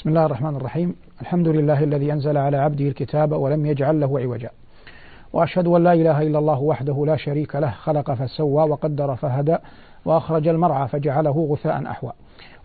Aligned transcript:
بسم 0.00 0.08
الله 0.08 0.26
الرحمن 0.26 0.56
الرحيم. 0.56 0.96
الحمد 1.20 1.48
لله 1.48 1.84
الذي 1.84 2.12
أنزل 2.12 2.36
على 2.36 2.56
عبده 2.56 2.84
الكتاب 2.84 3.32
ولم 3.32 3.66
يجعل 3.66 4.00
له 4.00 4.20
عوجا. 4.20 4.50
وأشهد 5.32 5.66
أن 5.66 5.84
لا 5.84 5.92
إله 5.92 6.22
إلا 6.22 6.38
الله 6.38 6.60
وحده 6.60 7.06
لا 7.06 7.16
شريك 7.16 7.56
له 7.56 7.70
خلق 7.70 8.14
فسوى 8.14 8.70
وقدر 8.70 9.16
فهدى 9.16 9.56
وأخرج 10.04 10.48
المرعى 10.48 10.88
فجعله 10.88 11.48
غثاء 11.50 11.86
أحوى. 11.86 12.12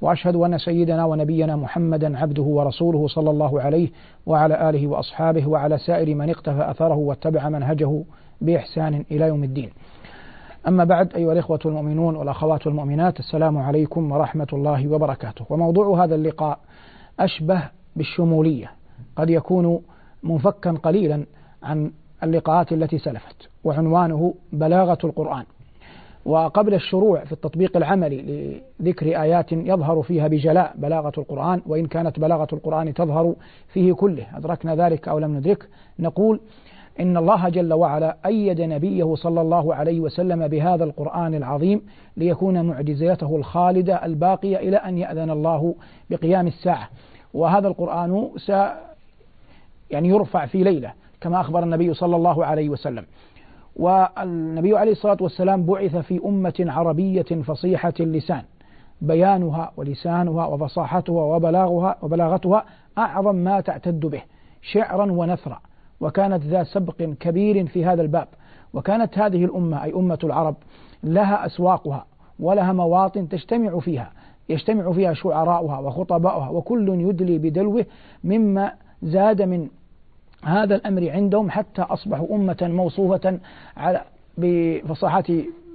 وأشهد 0.01 0.35
أن 0.35 0.57
سيدنا 0.57 1.05
ونبينا 1.05 1.55
محمدا 1.55 2.17
عبده 2.17 2.43
ورسوله 2.43 3.07
صلى 3.07 3.29
الله 3.29 3.61
عليه 3.61 3.89
وعلى 4.25 4.69
آله 4.69 4.87
وأصحابه 4.87 5.47
وعلى 5.47 5.77
سائر 5.77 6.15
من 6.15 6.29
اقتفى 6.29 6.71
أثره 6.71 6.95
واتبع 6.95 7.49
منهجه 7.49 8.03
بإحسان 8.41 9.05
إلى 9.11 9.27
يوم 9.27 9.43
الدين. 9.43 9.69
أما 10.67 10.83
بعد 10.83 11.13
أيها 11.15 11.33
الإخوة 11.33 11.59
المؤمنون 11.65 12.15
والأخوات 12.15 12.67
المؤمنات 12.67 13.19
السلام 13.19 13.57
عليكم 13.57 14.11
ورحمة 14.11 14.47
الله 14.53 14.87
وبركاته. 14.87 15.45
وموضوع 15.49 16.03
هذا 16.03 16.15
اللقاء 16.15 16.59
أشبه 17.19 17.69
بالشمولية. 17.95 18.71
قد 19.15 19.29
يكون 19.29 19.81
منفكا 20.23 20.71
قليلا 20.71 21.25
عن 21.63 21.91
اللقاءات 22.23 22.71
التي 22.71 22.97
سلفت 22.97 23.49
وعنوانه 23.63 24.33
بلاغة 24.53 24.97
القرآن. 25.03 25.45
وقبل 26.25 26.73
الشروع 26.73 27.23
في 27.23 27.31
التطبيق 27.31 27.77
العملي 27.77 28.61
لذكر 28.79 29.21
آيات 29.21 29.51
يظهر 29.51 30.01
فيها 30.01 30.27
بجلاء 30.27 30.73
بلاغة 30.77 31.11
القرآن 31.17 31.61
وإن 31.65 31.85
كانت 31.85 32.19
بلاغة 32.19 32.47
القرآن 32.53 32.93
تظهر 32.93 33.35
فيه 33.73 33.93
كله 33.93 34.37
أدركنا 34.37 34.75
ذلك 34.75 35.07
أو 35.07 35.19
لم 35.19 35.37
ندرك 35.37 35.69
نقول 35.99 36.39
إن 36.99 37.17
الله 37.17 37.49
جل 37.49 37.73
وعلا 37.73 38.17
أيد 38.25 38.61
نبيه 38.61 39.15
صلى 39.15 39.41
الله 39.41 39.75
عليه 39.75 39.99
وسلم 39.99 40.47
بهذا 40.47 40.83
القرآن 40.83 41.35
العظيم 41.35 41.81
ليكون 42.17 42.65
معجزته 42.65 43.35
الخالدة 43.35 44.05
الباقية 44.05 44.57
إلى 44.57 44.77
أن 44.77 44.97
يأذن 44.97 45.29
الله 45.29 45.75
بقيام 46.09 46.47
الساعة. 46.47 46.89
وهذا 47.33 47.67
القرآن 47.67 48.29
س 48.37 48.49
يعني 49.91 50.09
يرفع 50.09 50.45
في 50.45 50.63
ليلة 50.63 50.93
كما 51.21 51.41
أخبر 51.41 51.63
النبي 51.63 51.93
صلى 51.93 52.15
الله 52.15 52.45
عليه 52.45 52.69
وسلم. 52.69 53.05
والنبي 53.75 54.77
عليه 54.77 54.91
الصلاة 54.91 55.17
والسلام 55.21 55.65
بعث 55.65 55.95
في 55.95 56.21
أمة 56.25 56.53
عربية 56.59 57.21
فصيحة 57.21 57.93
اللسان 57.99 58.41
بيانها 59.01 59.71
ولسانها 59.77 60.45
وفصاحتها 60.45 61.23
وبلاغها 61.23 61.97
وبلاغتها 62.01 62.65
أعظم 62.97 63.35
ما 63.35 63.61
تعتد 63.61 63.99
به 63.99 64.21
شعرا 64.61 65.11
ونثرا. 65.11 65.59
وكانت 66.01 66.43
ذا 66.43 66.63
سبق 66.63 66.95
كبير 67.19 67.67
في 67.67 67.85
هذا 67.85 68.01
الباب. 68.01 68.27
وكانت 68.73 69.17
هذه 69.17 69.45
الأمة 69.45 69.83
أي 69.83 69.93
أمة 69.93 70.19
العرب 70.23 70.55
لها 71.03 71.45
أسواقها 71.45 72.05
ولها 72.39 72.73
مواطن 72.73 73.29
تجتمع 73.29 73.79
فيها 73.79 74.11
يجتمع 74.49 74.91
فيها 74.91 75.13
شعراؤها 75.13 75.79
وخطباؤها 75.79 76.49
وكل 76.49 76.89
يدلي 76.89 77.37
بدلوه 77.37 77.85
مما 78.23 78.73
زاد 79.03 79.41
من 79.41 79.67
هذا 80.43 80.75
الأمر 80.75 81.09
عندهم 81.09 81.49
حتى 81.49 81.81
أصبحوا 81.81 82.35
أمة 82.35 82.57
موصوفة 82.61 83.39
على 83.77 84.01
بفصاحة 84.37 85.23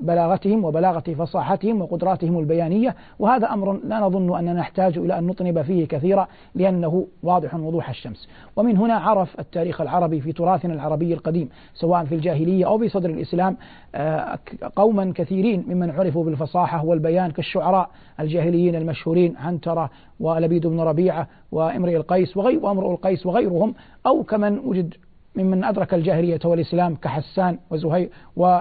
بلاغتهم 0.00 0.64
وبلاغة 0.64 1.14
فصاحتهم 1.19 1.83
وقدراتهم 1.83 2.39
البيانية 2.39 2.94
وهذا 3.19 3.47
أمر 3.47 3.80
لا 3.84 4.00
نظن 4.00 4.39
أننا 4.39 4.53
نحتاج 4.53 4.98
إلى 4.98 5.19
أن 5.19 5.27
نطنب 5.27 5.62
فيه 5.62 5.89
كثيرا 5.89 6.28
لأنه 6.55 7.06
واضح 7.22 7.55
وضوح 7.55 7.88
الشمس. 7.88 8.28
ومن 8.56 8.77
هنا 8.77 8.94
عرف 8.94 9.41
التاريخ 9.41 9.81
العربي 9.81 10.20
في 10.20 10.33
تراثنا 10.33 10.75
العربي 10.75 11.14
القديم 11.14 11.48
سواء 11.75 12.05
في 12.05 12.14
الجاهلية 12.14 12.66
أو 12.66 12.78
في 12.78 12.88
صدر 12.88 13.11
الإسلام 13.11 13.56
آه، 13.94 14.38
قوما 14.77 15.12
كثيرين 15.14 15.64
ممن 15.69 15.91
عرفوا 15.91 16.25
بالفصاحة 16.25 16.84
والبيان 16.84 17.31
كالشعراء 17.31 17.91
الجاهليين 18.20 18.75
المشهورين 18.75 19.36
عنترة 19.36 19.91
ولبيد 20.20 20.66
بن 20.66 20.81
ربيعة 20.81 21.28
وإمرئ 21.53 21.97
القيس 21.97 22.36
وغير 22.36 22.64
وأمرؤ 22.64 22.92
القيس 22.92 23.27
وغيرهم 23.27 23.75
أو 24.06 24.22
كمن 24.22 24.58
وجد 24.58 24.94
ممن 25.36 25.64
أدرك 25.64 25.94
الجاهلية 25.94 26.40
والإسلام 26.44 26.96
كحسان 26.96 27.58
وزهير 27.70 28.10
و 28.36 28.60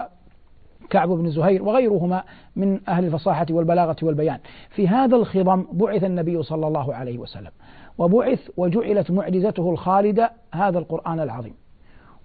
كعب 0.89 1.09
بن 1.09 1.29
زهير 1.31 1.63
وغيرهما 1.63 2.23
من 2.55 2.79
أهل 2.87 3.05
الفصاحة 3.05 3.45
والبلاغة 3.49 3.95
والبيان. 4.03 4.39
في 4.69 4.87
هذا 4.87 5.15
الخضم 5.15 5.65
بعث 5.71 6.03
النبي 6.03 6.43
صلى 6.43 6.67
الله 6.67 6.95
عليه 6.95 7.17
وسلم 7.17 7.51
وبعث 7.97 8.49
وجعلت 8.57 9.11
معجزته 9.11 9.69
الخالدة 9.69 10.31
هذا 10.53 10.79
القرآن 10.79 11.19
العظيم. 11.19 11.53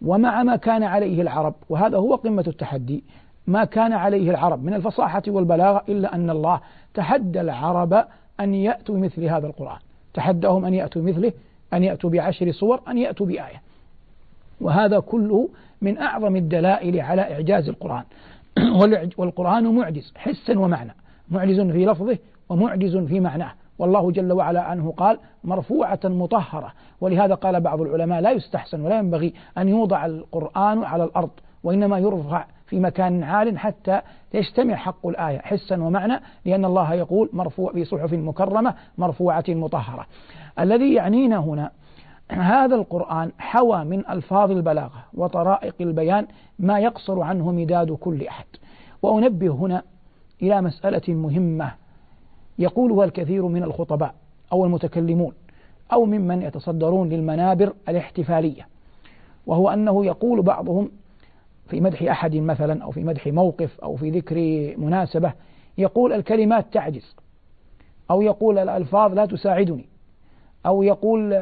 ومع 0.02 0.42
ما 0.42 0.56
كان 0.56 0.82
عليه 0.82 1.22
العرب 1.22 1.54
وهذا 1.68 1.96
هو 1.96 2.14
قمة 2.14 2.44
التحدي 2.46 3.04
ما 3.46 3.64
كان 3.64 3.92
عليه 3.92 4.30
العرب 4.30 4.64
من 4.64 4.74
الفصاحة 4.74 5.22
والبلاغة 5.28 5.84
إلا 5.88 6.14
أن 6.14 6.30
الله 6.30 6.60
تحدى 6.94 7.40
العرب 7.40 8.04
أن 8.40 8.54
يأتوا 8.54 8.94
بمثل 8.94 9.24
هذا 9.24 9.46
القرآن. 9.46 9.78
تحداهم 10.14 10.64
أن 10.64 10.74
يأتوا 10.74 11.02
مثله 11.02 11.32
أن 11.72 11.84
يأتوا 11.84 12.10
بعشر 12.10 12.52
صور 12.52 12.80
أن 12.88 12.98
يأتوا 12.98 13.26
بآية. 13.26 13.62
وهذا 14.60 14.98
كله 14.98 15.48
من 15.82 15.98
أعظم 15.98 16.36
الدلائل 16.36 17.00
على 17.00 17.22
إعجاز 17.22 17.68
القرآن. 17.68 18.04
والقرآن 19.18 19.74
معجز 19.74 20.12
حسا 20.16 20.58
ومعنى. 20.58 20.94
معجز 21.30 21.60
في 21.60 21.86
لفظه 21.86 22.18
ومعجز 22.48 22.96
في 22.96 23.20
معناه. 23.20 23.52
والله 23.78 24.10
جل 24.10 24.32
وعلا 24.32 24.62
عنه 24.62 24.94
قال 24.96 25.18
مرفوعة 25.44 26.00
مطهرة. 26.04 26.72
ولهذا 27.00 27.34
قال 27.34 27.60
بعض 27.60 27.80
العلماء 27.80 28.20
لا 28.20 28.30
يستحسن 28.30 28.80
ولا 28.80 28.98
ينبغي 28.98 29.34
أن 29.58 29.68
يوضع 29.68 30.06
القرآن 30.06 30.84
على 30.84 31.04
الأرض 31.04 31.30
وإنما 31.64 31.98
يرفع 31.98 32.46
في 32.66 32.80
مكان 32.80 33.22
عال 33.22 33.58
حتى 33.58 34.00
يجتمع 34.34 34.74
حق 34.74 35.06
الآية 35.06 35.38
حسا 35.38 35.82
ومعنى 35.82 36.20
لأن 36.44 36.64
الله 36.64 36.94
يقول 36.94 37.30
مرفوع 37.32 37.72
في 37.72 37.84
صحف 37.84 38.12
مكرمة 38.12 38.74
مرفوعة 38.98 39.44
مطهرة. 39.48 40.06
الذي 40.58 40.94
يعنينا 40.94 41.38
هنا 41.38 41.70
هذا 42.30 42.74
القرآن 42.74 43.32
حوى 43.38 43.84
من 43.84 44.06
ألفاظ 44.08 44.50
البلاغة 44.50 45.04
وطرائق 45.14 45.74
البيان 45.80 46.26
ما 46.58 46.80
يقصر 46.80 47.20
عنه 47.20 47.52
مداد 47.52 47.92
كل 47.92 48.26
أحد. 48.26 48.46
وأنبه 49.02 49.48
هنا 49.48 49.82
إلى 50.42 50.62
مسألة 50.62 51.14
مهمة 51.14 51.74
يقولها 52.58 53.04
الكثير 53.04 53.46
من 53.46 53.62
الخطباء 53.62 54.14
أو 54.52 54.64
المتكلمون 54.64 55.32
أو 55.92 56.04
ممن 56.04 56.42
يتصدرون 56.42 57.08
للمنابر 57.08 57.72
الاحتفالية 57.88 58.68
وهو 59.46 59.68
أنه 59.68 60.06
يقول 60.06 60.42
بعضهم 60.42 60.90
في 61.68 61.80
مدح 61.80 62.02
أحد 62.02 62.36
مثلا 62.36 62.84
أو 62.84 62.90
في 62.90 63.04
مدح 63.04 63.26
موقف 63.26 63.80
أو 63.80 63.96
في 63.96 64.10
ذكر 64.10 64.36
مناسبة 64.80 65.32
يقول 65.78 66.12
الكلمات 66.12 66.66
تعجز 66.72 67.16
أو 68.10 68.22
يقول 68.22 68.58
الألفاظ 68.58 69.14
لا 69.14 69.26
تساعدني 69.26 69.86
أو 70.66 70.82
يقول 70.82 71.32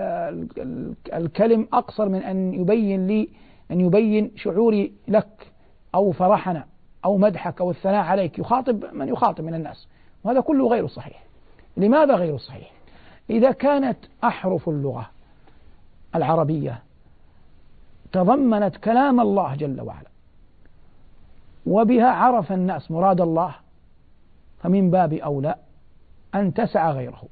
الكلم 1.12 1.68
أقصر 1.72 2.08
من 2.08 2.22
أن 2.22 2.54
يبين 2.54 3.06
لي 3.06 3.28
أن 3.70 3.80
يبين 3.80 4.30
شعوري 4.36 4.92
لك 5.08 5.52
أو 5.94 6.12
فرحنا 6.12 6.66
أو 7.04 7.18
مدحك 7.18 7.60
أو 7.60 7.70
الثناء 7.70 8.04
عليك. 8.04 8.38
يخاطب 8.38 8.84
من 8.94 9.08
يخاطب 9.08 9.44
من 9.44 9.54
الناس. 9.54 9.88
وهذا 10.24 10.40
كله 10.40 10.68
غير 10.68 10.86
صحيح. 10.86 11.24
لماذا 11.76 12.14
غير 12.14 12.38
صحيح؟ 12.38 12.72
إذا 13.30 13.52
كانت 13.52 13.98
أحرف 14.24 14.68
اللغة 14.68 15.10
العربية 16.14 16.82
تضمنت 18.12 18.76
كلام 18.76 19.20
الله 19.20 19.54
جل 19.54 19.80
وعلا 19.80 20.08
وبها 21.66 22.06
عرف 22.06 22.52
الناس 22.52 22.90
مراد 22.90 23.20
الله 23.20 23.54
فمن 24.62 24.90
باب 24.90 25.12
أولى 25.12 25.54
أن 26.34 26.54
تسعى 26.54 26.92
غيره. 26.92 27.22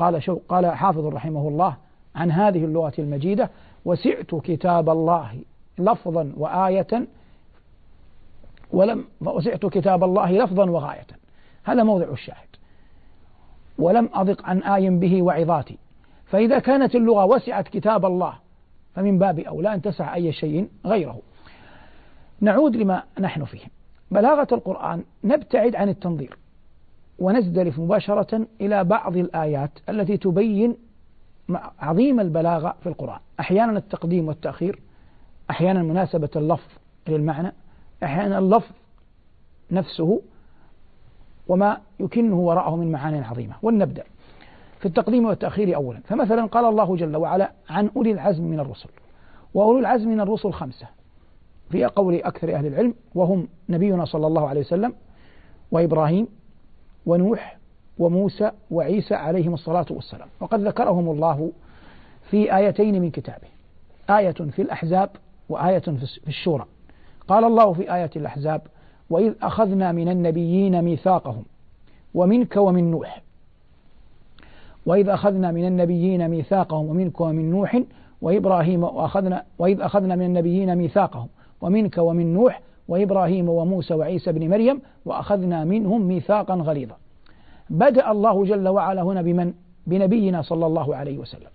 قال 0.00 0.22
شو 0.22 0.38
قال 0.48 0.66
حافظ 0.66 1.06
رحمه 1.06 1.48
الله 1.48 1.76
عن 2.14 2.30
هذه 2.30 2.64
اللغة 2.64 2.92
المجيدة 2.98 3.50
وسعت 3.84 4.34
كتاب 4.34 4.90
الله 4.90 5.38
لفظا 5.78 6.32
وآية 6.36 7.06
ولم 8.72 9.04
وسعت 9.20 9.66
كتاب 9.66 10.04
الله 10.04 10.32
لفظا 10.32 10.70
وغاية. 10.70 11.06
هذا 11.64 11.82
موضع 11.82 12.04
الشاهد. 12.04 12.48
ولم 13.78 14.08
أضق 14.14 14.46
عن 14.46 14.62
آي 14.62 14.90
به 14.90 15.22
وعظاتي. 15.22 15.78
فإذا 16.26 16.58
كانت 16.58 16.94
اللغة 16.94 17.24
وسعت 17.24 17.68
كتاب 17.68 18.04
الله 18.04 18.34
فمن 18.94 19.18
باب 19.18 19.38
أولى 19.38 19.74
أن 19.74 19.82
تسع 19.82 20.14
أي 20.14 20.32
شيء 20.32 20.68
غيره. 20.86 21.18
نعود 22.40 22.76
لما 22.76 23.02
نحن 23.20 23.44
فيه. 23.44 23.64
بلاغة 24.10 24.48
القرآن 24.52 25.04
نبتعد 25.24 25.76
عن 25.76 25.88
التنظير. 25.88 26.38
ونزدلف 27.20 27.78
مباشرة 27.78 28.46
إلى 28.60 28.84
بعض 28.84 29.16
الآيات 29.16 29.70
التي 29.88 30.16
تبين 30.16 30.76
عظيم 31.80 32.20
البلاغة 32.20 32.74
في 32.80 32.88
القرآن. 32.88 33.18
أحيانا 33.40 33.78
التقديم 33.78 34.28
والتأخير 34.28 34.78
أحيانا 35.50 35.82
مناسبة 35.82 36.30
اللفظ 36.36 36.70
للمعنى 37.08 37.52
أحيانا 38.02 38.38
اللفظ 38.38 38.74
نفسه 39.70 40.20
وما 41.48 41.80
يكنه 42.00 42.36
وراءه 42.36 42.76
من 42.76 42.92
معان 42.92 43.22
عظيمة. 43.22 43.54
ولنبدأ 43.62 44.04
في 44.80 44.86
التقديم 44.86 45.24
والتأخير 45.24 45.76
أولا. 45.76 46.00
فمثلا 46.04 46.46
قال 46.46 46.64
الله 46.64 46.96
جل 46.96 47.16
وعلا 47.16 47.52
عن 47.70 47.90
أولي 47.96 48.12
العزم 48.12 48.44
من 48.44 48.60
الرسل. 48.60 48.88
وأولي 49.54 49.80
العزم 49.80 50.08
من 50.08 50.20
الرسل 50.20 50.52
خمسة. 50.52 50.86
في 51.70 51.84
قول 51.84 52.14
أكثر 52.14 52.54
أهل 52.54 52.66
العلم 52.66 52.94
وهم 53.14 53.48
نبينا 53.68 54.04
صلى 54.04 54.26
الله 54.26 54.48
عليه 54.48 54.60
وسلم 54.60 54.94
وإبراهيم 55.70 56.28
ونوح 57.06 57.56
وموسى 57.98 58.50
وعيسى 58.70 59.14
عليهم 59.14 59.54
الصلاة 59.54 59.86
والسلام. 59.90 60.28
وقد 60.40 60.60
ذكرهم 60.60 61.10
الله 61.10 61.52
في 62.30 62.56
آيتين 62.56 63.02
من 63.02 63.10
كتابه. 63.10 63.48
آية 64.10 64.30
في 64.30 64.62
الأحزاب 64.62 65.10
وآية 65.48 65.78
في 65.78 66.28
الشورى. 66.28 66.66
قال 67.28 67.44
الله 67.44 67.72
في 67.72 67.94
آية 67.94 68.10
الأحزاب 68.16 68.62
وإذ 69.10 69.32
أخذنا 69.42 69.92
من 69.92 70.08
النبيين 70.08 70.82
ميثاقهم 70.82 71.44
ومنك 72.14 72.56
ومن 72.56 72.90
نوح. 72.90 73.22
وإذ 74.86 75.08
أخذنا 75.08 75.52
من 75.52 75.66
النبيين 75.66 76.28
ميثاقهم 76.28 76.86
ومنك 76.88 77.20
ومن 77.20 77.50
نوح 77.50 77.82
وإبراهيم 78.22 78.82
وأخذنا 78.82 79.44
وإذ 79.58 79.80
أخذنا 79.80 80.16
من 80.16 80.26
النبيين 80.26 80.76
ميثاقهم 80.76 81.28
ومنك 81.60 81.98
ومن 81.98 82.34
نوح 82.34 82.60
وإبراهيم 82.90 83.48
وموسى 83.48 83.94
وعيسى 83.94 84.32
بن 84.32 84.50
مريم 84.50 84.82
وأخذنا 85.04 85.64
منهم 85.64 86.02
ميثاقا 86.02 86.54
غليظا. 86.54 86.96
بدأ 87.70 88.10
الله 88.10 88.44
جل 88.44 88.68
وعلا 88.68 89.02
هنا 89.02 89.22
بمن؟ 89.22 89.52
بنبينا 89.86 90.42
صلى 90.42 90.66
الله 90.66 90.96
عليه 90.96 91.18
وسلم. 91.18 91.50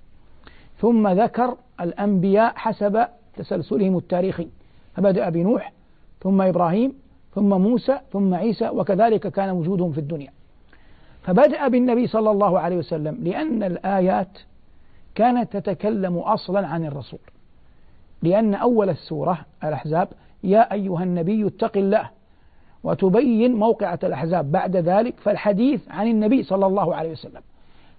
ثم 0.77 1.07
ذكر 1.07 1.57
الأنبياء 1.81 2.53
حسب 2.55 3.05
تسلسلهم 3.35 3.97
التاريخي. 3.97 4.47
فبدأ 4.95 5.29
بنوح 5.29 5.73
ثم 6.21 6.41
إبراهيم 6.41 6.93
ثم 7.35 7.49
موسى 7.49 7.99
ثم 8.13 8.33
عيسى 8.33 8.69
وكذلك 8.69 9.27
كان 9.27 9.49
وجودهم 9.49 9.91
في 9.91 9.97
الدنيا. 9.97 10.31
فبدأ 11.23 11.67
بالنبي 11.67 12.07
صلى 12.07 12.31
الله 12.31 12.59
عليه 12.59 12.77
وسلم 12.77 13.17
لأن 13.21 13.63
الآيات 13.63 14.37
كانت 15.15 15.57
تتكلم 15.57 16.17
أصلا 16.17 16.67
عن 16.67 16.85
الرسول. 16.85 17.19
لأن 18.23 18.53
أول 18.53 18.89
السورة 18.89 19.37
الأحزاب 19.63 20.07
يا 20.45 20.73
أيها 20.73 21.03
النبي 21.03 21.47
اتق 21.47 21.77
الله 21.77 22.09
وتبين 22.83 23.55
موقعة 23.55 23.99
الأحزاب. 24.03 24.51
بعد 24.51 24.77
ذلك 24.77 25.13
فالحديث 25.19 25.81
عن 25.89 26.07
النبي 26.07 26.43
صلى 26.43 26.65
الله 26.65 26.95
عليه 26.95 27.11
وسلم. 27.11 27.41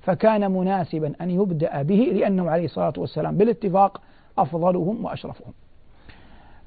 فكان 0.00 0.50
مناسبا 0.50 1.12
أن 1.20 1.30
يبدأ 1.30 1.82
به 1.82 2.10
لأنه 2.14 2.50
عليه 2.50 2.64
الصلاة 2.64 2.92
والسلام 2.98 3.36
بالاتفاق 3.36 4.00
أفضلهم 4.38 5.04
وأشرفهم. 5.04 5.52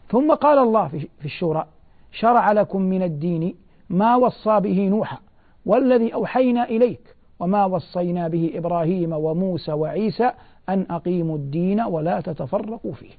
ثم 0.10 0.34
قال 0.34 0.58
الله 0.58 0.88
في 1.20 1.26
الشورى 1.26 1.66
شرع 2.12 2.52
لكم 2.52 2.82
من 2.82 3.04
الدين 3.04 3.56
ما 3.90 4.16
وصى 4.16 4.60
به 4.60 4.88
نوحا 4.88 5.18
والذي 5.66 6.14
أوحينا 6.14 6.64
إليك 6.64 7.16
وما 7.40 7.66
وصينا 7.66 8.28
به 8.28 8.52
إبراهيم 8.56 9.14
وموسى 9.14 9.72
وعيسى 9.72 10.32
أن 10.70 10.86
أقيموا 10.90 11.36
الدين 11.38 11.82
ولا 11.82 12.22
تتفرقوا 12.22 12.94
فيه. 12.94 13.12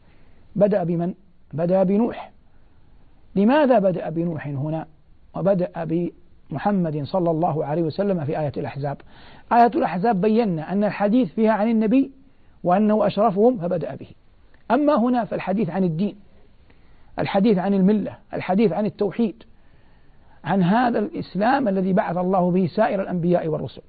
بدأ 0.56 0.84
بمن؟ 0.84 1.14
بدأ 1.52 1.82
بنوح. 1.82 2.32
لماذا 3.36 3.78
بدأ 3.78 4.10
بنوح 4.10 4.46
هنا 4.46 4.86
وبدأ 5.36 5.70
بمحمد 5.84 7.04
صلى 7.04 7.30
الله 7.30 7.64
عليه 7.64 7.82
وسلم 7.82 8.24
في 8.24 8.40
آية 8.40 8.52
الأحزاب؟ 8.56 8.96
آية 9.52 9.70
الأحزاب 9.74 10.20
بينا 10.20 10.72
أن 10.72 10.84
الحديث 10.84 11.32
فيها 11.32 11.52
عن 11.52 11.70
النبي 11.70 12.10
وأنه 12.64 13.06
أشرفهم 13.06 13.58
فبدأ 13.58 13.94
به. 13.94 14.06
أما 14.70 14.94
هنا 14.94 15.24
فالحديث 15.24 15.70
عن 15.70 15.84
الدين 15.84 16.16
الحديث 17.18 17.58
عن 17.58 17.74
الملة 17.74 18.16
الحديث 18.34 18.72
عن 18.72 18.86
التوحيد 18.86 19.42
عن 20.44 20.62
هذا 20.62 20.98
الإسلام 20.98 21.68
الذي 21.68 21.92
بعث 21.92 22.16
الله 22.16 22.50
به 22.50 22.66
سائر 22.66 23.02
الأنبياء 23.02 23.48
والرسل. 23.48 23.82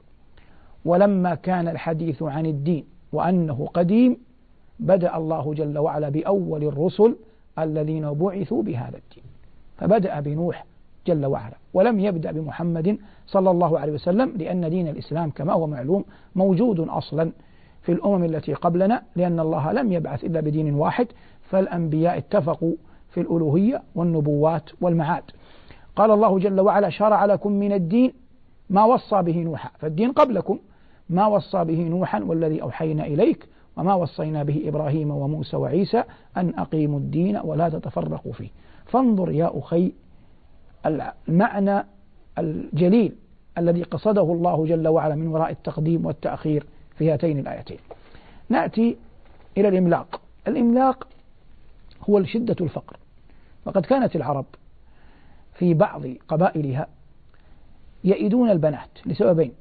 ولما 0.86 1.36
كان 1.36 1.68
الحديث 1.68 2.24
عن 2.24 2.46
الدين 2.46 2.86
وأنه 3.12 3.70
قديم 3.74 4.18
بدأ 4.80 5.18
الله 5.18 5.54
جل 5.54 5.78
وعلا 5.78 6.10
بأول 6.10 6.64
الرسل 6.64 7.16
الذين 7.60 8.14
بعثوا 8.14 8.64
بهذا 8.64 8.98
الدين. 8.98 9.31
فبدأ 9.82 10.20
بنوح 10.20 10.66
جل 11.08 11.26
وعلا 11.26 11.56
ولم 11.74 12.00
يبدأ 12.00 12.32
بمحمد 12.32 12.98
صلى 13.28 13.52
الله 13.52 13.80
عليه 13.80 13.94
وسلم 13.94 14.34
لأن 14.38 14.70
دين 14.70 14.88
الإسلام 14.88 15.30
كما 15.30 15.54
هو 15.54 15.68
معلوم 15.68 16.06
موجود 16.36 16.80
أصلا 16.80 17.32
في 17.82 17.92
الأمم 17.92 18.24
التي 18.24 18.54
قبلنا 18.54 19.04
لأن 19.16 19.40
الله 19.40 19.72
لم 19.72 19.92
يبعث 19.92 20.24
إلا 20.24 20.40
بدين 20.40 20.74
واحد 20.74 21.08
فالأنبياء 21.50 22.18
اتفقوا 22.18 22.74
في 23.10 23.22
الألوهية 23.22 23.82
والنبوات 23.96 24.70
والمعاد. 24.82 25.24
قال 25.96 26.12
الله 26.12 26.40
جل 26.40 26.60
وعلا 26.60 26.90
شرع 26.90 27.26
لكم 27.26 27.52
من 27.52 27.74
الدين 27.74 28.14
ما 28.70 28.84
وصى 28.84 29.22
به 29.22 29.38
نوحا. 29.38 29.70
فالدين 29.80 30.12
قبلكم 30.12 30.60
ما 31.10 31.28
وصى 31.28 31.64
به 31.64 31.84
نوحا 31.84 32.20
والذي 32.24 32.62
أوحينا 32.62 33.06
إليك 33.06 33.48
وما 33.78 33.94
وصينا 33.94 34.44
به 34.44 34.64
إبراهيم 34.66 35.12
وموسى 35.12 35.58
وعيسى 35.58 36.04
أن 36.38 36.54
أقيموا 36.58 37.00
الدين 37.00 37.38
ولا 37.44 37.70
تتفرقوا 37.70 38.34
فيه. 38.34 38.50
فانظر 38.92 39.32
يا 39.32 39.52
أخي 39.60 39.92
المعنى 40.86 41.86
الجليل 42.38 43.16
الذي 43.58 43.84
قصده 43.84 44.22
الله 44.22 44.66
جل 44.66 44.88
وعلا 44.88 45.16
من 45.16 45.28
وراء 45.28 45.52
التقديم 45.52 46.06
والتأخير 46.06 46.66
في 46.98 47.12
هاتين 47.12 47.40
الآيتين. 47.40 47.78
نأتي 48.50 48.98
إلى 49.58 49.68
الإملاق. 49.68 50.22
الإملاق 50.48 51.08
هو 52.10 52.24
شدة 52.24 52.56
الفقر. 52.62 52.98
وقد 53.66 53.86
كانت 53.86 54.16
العرب 54.16 54.46
في 55.54 55.74
بعض 55.74 56.02
قبائلها 56.28 56.88
يئدون 58.04 58.50
البنات 58.50 58.90
لسببين. 59.06 59.52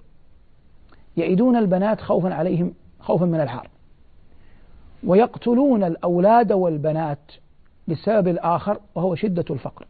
يئدون 1.16 1.56
البنات 1.56 2.00
خوفا 2.00 2.34
عليهم 2.34 2.74
خوفا 3.00 3.24
من 3.24 3.40
العار 3.40 3.68
ويقتلون 5.04 5.84
الأولاد 5.84 6.52
والبنات 6.52 7.32
للسبب 7.88 8.28
الآخر 8.28 8.78
وهو 8.94 9.14
شدة 9.14 9.44
الفقر. 9.50 9.86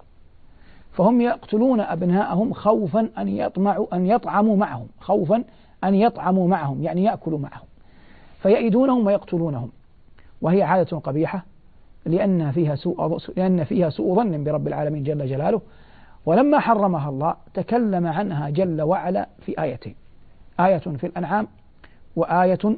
فهم 0.92 1.20
يقتلون 1.20 1.81
أبناءهم 1.81 2.52
خوفا 2.52 3.08
أن 3.19 3.28
يطمعوا 3.28 3.87
أن 3.92 4.06
يطعموا 4.06 4.56
معهم 4.56 4.87
خوفا 5.00 5.44
أن 5.84 5.94
يطعموا 5.94 6.48
معهم 6.48 6.82
يعني 6.82 7.04
يأكلوا 7.04 7.38
معهم. 7.38 7.66
فيئدونهم 8.42 9.06
ويقتلونهم. 9.06 9.70
وهي 10.42 10.62
عادة 10.62 10.98
قبيحة 10.98 11.44
لأن 12.06 12.50
فيها 12.50 12.75
سوء 12.75 13.19
لأن 13.37 13.64
فيها 13.64 13.90
سوء 13.90 14.14
ظن 14.16 14.44
برب 14.44 14.69
العالمين 14.69 15.02
جل 15.02 15.26
جلاله. 15.26 15.60
ولما 16.26 16.58
حرمها 16.58 17.08
الله 17.08 17.34
تكلم 17.54 18.06
عنها 18.06 18.50
جل 18.50 18.82
وعلا 18.82 19.28
في 19.40 19.62
آيتين. 19.62 19.94
آية 20.60 20.78
في 20.78 21.06
الأنعام 21.06 21.48
وآية 22.16 22.76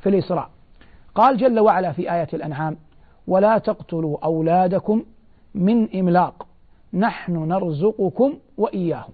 في 0.00 0.06
الإسراء. 0.06 0.50
قال 1.14 1.36
جل 1.36 1.60
وعلا 1.60 1.92
في 1.92 2.12
آية 2.14 2.28
الأنعام 2.34 2.76
ولا 3.28 3.58
تقتلوا 3.58 4.24
أولادكم 4.24 5.04
من 5.54 5.94
إملاق. 5.94 6.46
نحن 6.94 7.48
نرزقكم 7.48 8.34
وإياهم. 8.58 9.12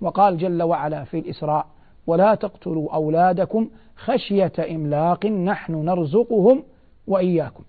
وقال 0.00 0.38
جل 0.38 0.62
وعلا 0.62 1.04
في 1.04 1.18
الإسراء 1.18 1.66
ولا 2.06 2.34
تقتلوا 2.34 2.94
أولادكم 2.94 3.68
خشية 3.96 4.52
إملاق 4.70 5.26
نحن 5.26 5.74
نرزقهم 5.84 6.62
وإياكم. 7.06 7.62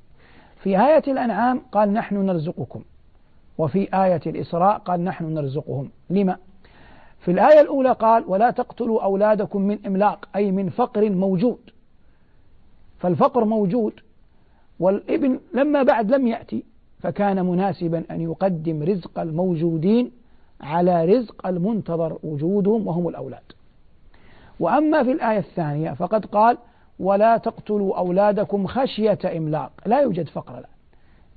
في 0.57 0.79
آية 0.79 1.03
الأنعام 1.07 1.61
قال 1.71 1.93
نحن 1.93 2.15
نرزقكم. 2.15 2.81
وفي 3.57 3.87
آية 3.93 4.21
الإسراء 4.25 4.77
قال 4.77 5.03
نحن 5.03 5.33
نرزقهم. 5.33 5.89
لما؟ 6.09 6.37
في 7.19 7.31
الآية 7.31 7.61
الأولى 7.61 7.91
قال 7.91 8.23
ولا 8.27 8.51
تقتلوا 8.51 9.03
أولادكم 9.03 9.61
من 9.61 9.85
إملاق 9.85 10.29
أي 10.35 10.51
من 10.51 10.69
فقر 10.69 11.09
موجود. 11.09 11.59
فالفقر 12.99 13.45
موجود 13.45 13.93
والابن 14.79 15.39
لما 15.53 15.83
بعد 15.83 16.11
لم 16.11 16.27
يأتي 16.27 16.63
فكان 16.99 17.45
مناسبا 17.45 18.03
أن 18.11 18.21
يقدم 18.21 18.83
رزق 18.83 19.19
الموجودين 19.19 20.11
على 20.61 21.05
رزق 21.05 21.47
المنتظر 21.47 22.17
وجودهم 22.23 22.87
وهم 22.87 23.07
الأولاد. 23.07 23.43
وأما 24.59 25.03
في 25.03 25.11
الآية 25.11 25.39
الثانية 25.39 25.91
فقد 25.91 26.25
قال 26.25 26.57
ولا 26.99 27.37
تقتلوا 27.37 27.97
أولادكم 27.97 28.67
خشية 28.67 29.19
إملاق. 29.37 29.71
لا 29.85 30.01
يوجد 30.01 30.27
فقر 30.29 30.57
الآن 30.57 30.73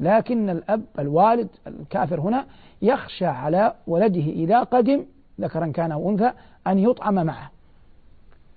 لكن 0.00 0.50
الأب 0.50 0.84
الوالد 0.98 1.48
الكافر 1.66 2.20
هنا 2.20 2.46
يخشى 2.82 3.26
على 3.26 3.74
ولده 3.86 4.20
إذا 4.20 4.62
قدم 4.62 5.04
ذكرا 5.40 5.66
كان 5.66 5.92
أو 5.92 6.10
أنثى 6.10 6.32
أن 6.66 6.78
يطعم 6.78 7.14
معه. 7.14 7.50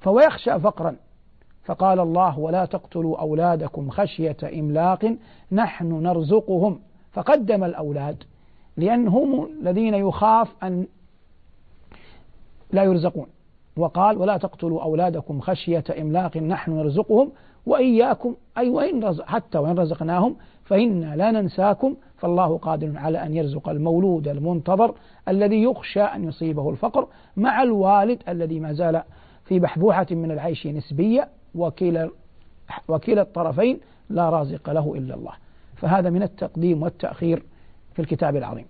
فهو 0.01 0.19
يخشى 0.19 0.59
فقرا. 0.59 0.95
فقال 1.69 1.99
الله 1.99 2.39
ولا 2.39 2.65
تقتلوا 2.65 3.17
أولادكم 3.17 3.89
خشية 3.89 4.37
إملاق 4.43 5.15
نحن 5.51 6.03
نرزقهم. 6.03 6.79
فقدم 7.11 7.63
الأولاد 7.63 8.23
لأنهم 8.77 9.49
الذين 9.61 9.93
يخاف 9.93 10.55
أن 10.63 10.87
لا 12.71 12.83
يرزقون. 12.83 13.25
وقال 13.77 14.17
ولا 14.17 14.37
تقتلوا 14.37 14.83
أولادكم 14.83 15.39
خشية 15.39 15.83
إملاق 16.01 16.37
نحن 16.37 16.71
نرزقهم 16.71 17.31
وإياكم. 17.65 18.35
أي 18.57 18.69
وإن 18.69 19.03
رزق 19.03 19.25
حتى 19.25 19.57
وإن 19.57 19.79
رزقناهم 19.79 20.35
فإنا 20.63 21.15
لا 21.15 21.31
ننساكم. 21.31 21.95
فالله 22.17 22.57
قادر 22.57 22.97
على 22.97 23.23
أن 23.25 23.35
يرزق 23.35 23.69
المولود 23.69 24.27
المنتظر 24.27 24.95
الذي 25.27 25.63
يخشى 25.63 26.01
أن 26.01 26.23
يصيبه 26.23 26.69
الفقر 26.69 27.07
مع 27.37 27.63
الوالد 27.63 28.23
الذي 28.29 28.59
ما 28.59 28.73
زال 28.73 29.03
في 29.45 29.59
بحبوحة 29.59 30.07
من 30.11 30.31
العيش 30.31 30.67
نسبية 30.67 31.38
وكلا 31.55 32.09
وكلا 32.87 33.21
الطرفين 33.21 33.79
لا 34.09 34.29
رازق 34.29 34.69
له 34.69 34.93
إلا 34.95 35.15
الله. 35.15 35.33
فهذا 35.75 36.09
من 36.09 36.23
التقديم 36.23 36.83
والتأخير 36.83 37.43
في 37.93 38.01
الكتاب 38.01 38.35
العظيم. 38.35 38.65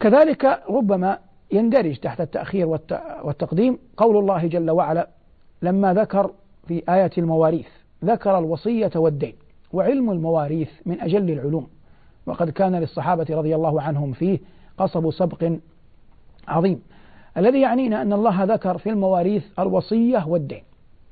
كذلك 0.00 0.62
ربما 0.70 1.18
يندرج 1.52 1.96
تحت 1.96 2.20
التأخير 2.20 2.66
والتقديم 3.22 3.78
قول 3.96 4.16
الله 4.16 4.46
جل 4.46 4.70
وعلا 4.70 5.08
لما 5.62 5.94
ذكر 5.94 6.30
في 6.68 6.82
آية 6.88 7.10
المواريث 7.18 7.68
ذكر 8.04 8.38
الوصية 8.38 8.90
والدين 8.96 9.34
وعلم 9.72 10.10
المواريث 10.10 10.70
من 10.86 11.00
أجل 11.00 11.30
العلوم. 11.30 11.68
وقد 12.26 12.50
كان 12.50 12.74
للصحابة 12.74 13.26
رضي 13.30 13.54
الله 13.54 13.82
عنهم 13.82 14.12
فيه 14.12 14.38
قصب 14.78 15.10
سبق 15.10 15.52
عظيم. 16.48 16.82
الذي 17.36 17.60
يعنينا 17.60 18.02
أن 18.02 18.12
الله 18.12 18.44
ذكر 18.44 18.78
في 18.78 18.90
المواريث 18.90 19.44
الوصية 19.58 20.26
والدين. 20.26 20.62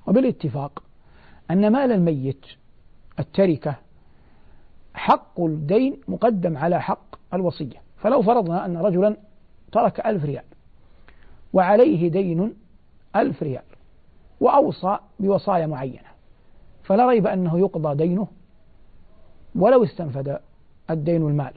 وبالاتفاق 0.07 0.83
أن 1.51 1.73
مال 1.73 1.93
الميت 1.93 2.47
التركة 3.19 3.77
حق 4.95 5.41
الدين 5.41 6.01
مقدم 6.09 6.57
على 6.57 6.83
حق 6.83 7.35
الوصية. 7.35 7.83
فلو 7.97 8.23
فرضنا 8.23 8.65
أن 8.65 8.77
رجلا 8.77 9.17
ترك 9.73 10.07
ألف 10.07 10.25
ريال 10.25 10.45
وعليه 11.53 12.09
دين 12.09 12.55
ألف 13.17 13.43
ريال 13.43 13.63
وأوصى 14.41 14.99
بوصايا 15.21 15.67
معينة 15.67 16.09
فلا 16.83 17.09
ريب 17.09 17.27
أنه 17.27 17.59
يقضى 17.59 17.95
دينه 18.07 18.29
ولو 19.55 19.85
استنفد 19.85 20.39
الدين 20.91 21.27
المال 21.27 21.53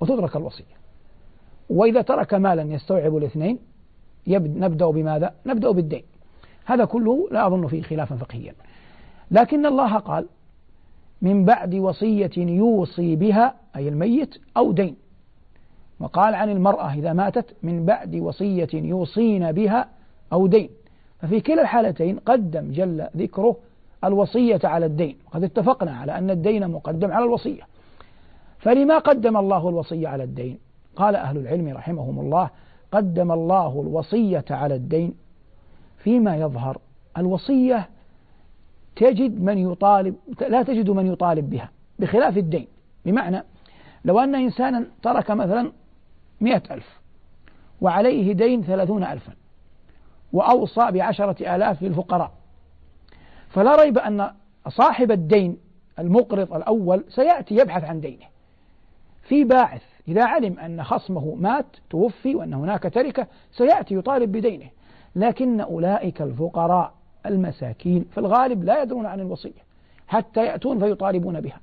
وتترك 0.00 0.36
الوصية. 0.36 0.78
وإذا 1.70 2.02
ترك 2.02 2.34
مالا 2.34 2.62
يستوعب 2.62 3.16
الاثنين 3.16 3.58
نبدأ 4.26 4.86
بماذا؟ 4.86 5.34
نبدأ 5.46 5.70
بالدين. 5.70 6.02
هذا 6.68 6.84
كله 6.84 7.28
لا 7.30 7.46
أظن 7.46 7.66
فيه 7.66 7.82
خلافا 7.82 8.16
فقهيا. 8.16 8.54
لكن 9.30 9.66
الله 9.66 9.96
قال 9.96 10.26
من 11.22 11.44
بعد 11.44 11.74
وصية 11.74 12.30
يوصي 12.36 13.16
بها 13.16 13.54
أي 13.76 13.88
الميت 13.88 14.34
أو 14.56 14.72
دين. 14.72 14.96
وقال 16.00 16.34
عن 16.34 16.50
المرأة 16.50 16.94
إذا 16.94 17.12
ماتت 17.12 17.54
من 17.62 17.84
بعد 17.84 18.16
وصية 18.16 18.68
يوصين 18.74 19.52
بها 19.52 19.88
أو 20.32 20.46
دين. 20.46 20.68
ففي 21.20 21.40
كلا 21.40 21.62
الحالتين 21.62 22.18
قدم 22.18 22.72
جل 22.72 23.06
ذكره 23.16 23.56
الوصية 24.04 24.60
على 24.64 24.86
الدين. 24.86 25.16
وقد 25.26 25.44
اتفقنا 25.44 25.96
على 25.96 26.18
أن 26.18 26.30
الدين 26.30 26.68
مقدم 26.70 27.12
على 27.12 27.24
الوصية. 27.24 27.62
فلما 28.58 28.98
قدم 28.98 29.36
الله 29.36 29.68
الوصية 29.68 30.08
على 30.08 30.24
الدين؟ 30.24 30.58
قال 30.96 31.16
أهل 31.16 31.36
العلم 31.36 31.68
رحمهم 31.68 32.20
الله 32.20 32.50
قدم 32.92 33.32
الله 33.32 33.80
الوصية 33.80 34.44
على 34.50 34.74
الدين 34.74 35.14
فيما 36.08 36.36
يظهر. 36.36 36.78
الوصية 37.18 37.88
تجد 38.96 39.42
من 39.42 39.58
يطالب 39.58 40.16
لا 40.48 40.62
تجد 40.62 40.90
من 40.90 41.12
يطالب 41.12 41.50
بها 41.50 41.70
بخلاف 41.98 42.36
الدين. 42.36 42.66
بمعنى 43.04 43.44
لو 44.04 44.18
أن 44.20 44.34
إنسانا 44.34 44.86
ترك 45.02 45.30
مثلا 45.30 45.72
مئة 46.40 46.62
ألف 46.70 47.00
وعليه 47.80 48.32
دين 48.32 48.62
ثلاثون 48.62 49.04
ألفا 49.04 49.32
وأوصى 50.32 50.90
بعشرة 50.90 51.56
آلاف 51.56 51.82
للفقراء 51.82 52.32
فلا 53.48 53.76
ريب 53.76 53.98
أن 53.98 54.30
صاحب 54.68 55.10
الدين 55.10 55.56
المقرض 55.98 56.54
الأول 56.54 57.04
سيأتي 57.08 57.54
يبحث 57.54 57.84
عن 57.84 58.00
دينه. 58.00 58.26
في 59.22 59.44
باعث 59.44 59.82
إذا 60.08 60.24
علم 60.24 60.58
أن 60.58 60.84
خصمه 60.84 61.34
مات 61.34 61.66
توفي 61.90 62.34
وأن 62.34 62.54
هناك 62.54 62.82
تركة 62.82 63.26
سيأتي 63.52 63.94
يطالب 63.94 64.32
بدينه. 64.32 64.68
لكن 65.16 65.60
أولئك 65.60 66.22
الفقراء 66.22 66.92
المساكين 67.26 68.04
في 68.10 68.18
الغالب 68.18 68.64
لا 68.64 68.82
يدرون 68.82 69.06
عن 69.06 69.20
الوصية 69.20 69.68
حتى 70.08 70.44
يأتون 70.44 70.78
فيطالبون 70.78 71.40
بها. 71.40 71.60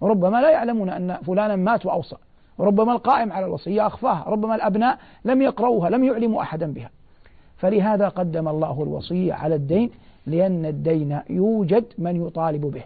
وربما 0.00 0.40
لا 0.40 0.50
يعلمون 0.50 0.90
أن 0.90 1.16
فلانا 1.16 1.56
مات 1.56 1.86
وأوصى. 1.86 2.16
وربما 2.58 2.92
القائم 2.92 3.32
على 3.32 3.46
الوصية 3.46 3.86
أخفاها. 3.86 4.24
ربما 4.26 4.54
الأبناء 4.54 4.98
لم 5.24 5.42
يقرؤوها 5.42 5.90
لم 5.90 6.04
يعلموا 6.04 6.42
أحدا 6.42 6.72
بها. 6.72 6.90
فلهذا 7.56 8.08
قدم 8.08 8.48
الله 8.48 8.82
الوصية 8.82 9.32
على 9.32 9.54
الدين 9.54 9.90
لأن 10.26 10.66
الدين 10.66 11.20
يوجد 11.30 11.84
من 11.98 12.26
يطالب 12.26 12.60
به. 12.60 12.82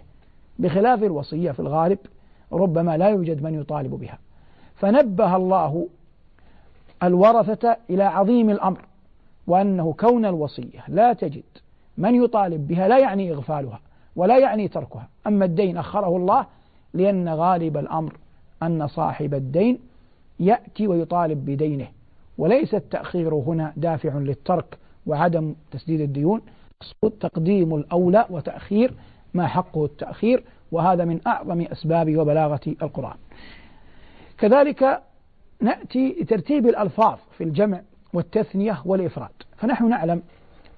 بخلاف 0.58 1.02
الوصية 1.02 1.50
في 1.52 1.60
الغالب 1.60 1.98
ربما 2.52 2.96
لا 2.96 3.08
يوجد 3.08 3.42
من 3.42 3.60
يطالب 3.60 3.90
بها. 3.90 4.18
فنبه 4.76 5.36
الله 5.36 5.88
الورثة 7.02 7.76
إلى 7.90 8.02
عظيم 8.02 8.50
الأمر. 8.50 8.78
وأنه 9.46 9.92
كون 9.92 10.26
الوصية 10.26 10.84
لا 10.88 11.12
تجد 11.12 11.42
من 11.98 12.24
يطالب 12.24 12.68
بها 12.68 12.88
لا 12.88 12.98
يعني 12.98 13.32
إغفالها 13.32 13.80
ولا 14.16 14.38
يعني 14.38 14.68
تركها. 14.68 15.08
أما 15.26 15.44
الدين 15.44 15.76
أخره 15.76 16.16
الله 16.16 16.46
لأن 16.94 17.28
غالب 17.28 17.76
الأمر 17.76 18.16
أن 18.62 18.86
صاحب 18.86 19.34
الدين 19.34 19.78
يأتي 20.40 20.86
ويطالب 20.86 21.44
بدينه 21.44 21.88
وليس 22.38 22.74
التأخير 22.74 23.34
هنا 23.34 23.72
دافع 23.76 24.14
للترك 24.18 24.78
وعدم 25.06 25.54
تسديد 25.70 26.00
الديون. 26.00 26.40
تقديم 27.20 27.74
الأولى 27.74 28.26
وتأخير 28.30 28.94
ما 29.34 29.46
حقه 29.46 29.84
التأخير 29.84 30.44
وهذا 30.72 31.04
من 31.04 31.20
أعظم 31.26 31.60
أسباب 31.60 32.16
وبلاغة 32.16 32.60
القرآن. 32.66 33.16
كذلك 34.38 35.02
نأتي 35.60 36.16
لترتيب 36.20 36.66
الألفاظ 36.66 37.18
في 37.38 37.44
الجمع. 37.44 37.80
والتثنية 38.12 38.82
والإفراد. 38.84 39.30
فنحن 39.56 39.88
نعلم 39.88 40.22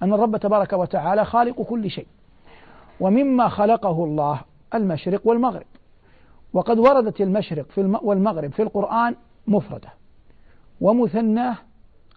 أن 0.03 0.13
الرب 0.13 0.37
تبارك 0.37 0.73
وتعالى 0.73 1.25
خالق 1.25 1.61
كل 1.61 1.89
شيء 1.89 2.07
ومما 2.99 3.49
خلقه 3.49 4.03
الله 4.03 4.41
المشرق 4.73 5.21
والمغرب. 5.27 5.65
وقد 6.53 6.79
وردت 6.79 7.21
المشرق 7.21 7.65
في 7.65 7.99
والمغرب 8.03 8.51
في 8.51 8.61
القرآن 8.61 9.15
مفردة 9.47 9.89
ومثناة 10.81 11.55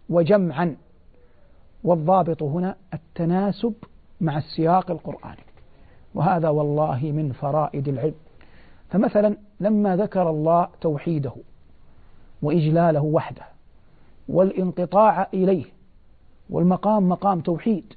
وجمعا. 0.08 0.76
والضابط 1.84 2.42
هنا 2.42 2.76
التناسب 2.94 3.74
مع 4.20 4.38
السياق 4.38 4.90
القرآني. 4.90 5.44
وهذا 6.14 6.48
والله 6.48 7.00
من 7.02 7.32
فرائد 7.32 7.88
العلم. 7.88 8.14
فمثلا 8.90 9.36
لما 9.60 9.96
ذكر 9.96 10.30
الله 10.30 10.68
توحيده 10.80 11.32
وإجلاله 12.42 13.02
وحده 13.02 13.57
والانقطاع 14.28 15.28
إليه. 15.34 15.64
والمقام 16.50 17.08
مقام 17.08 17.40
توحيد 17.40 17.92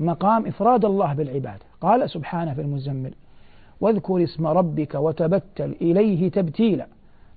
مقام 0.00 0.46
إفراد 0.46 0.84
الله 0.84 1.14
بالعبادة. 1.14 1.64
قال 1.80 2.10
سبحانه 2.10 2.54
في 2.54 2.60
المزمل 2.60 3.14
واذكر 3.80 4.24
اسم 4.24 4.46
ربك 4.46 4.94
وتبتل 4.94 5.74
إليه 5.80 6.30
تبتيلا. 6.30 6.86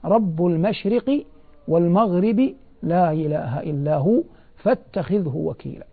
رب 0.05 0.45
المشرق 0.45 1.25
والمغرب 1.67 2.53
لا 2.83 3.11
إله 3.11 3.59
إلا 3.59 3.95
هو 3.97 4.23
فاتخذه 4.55 5.35
وكيلا. 5.35 5.85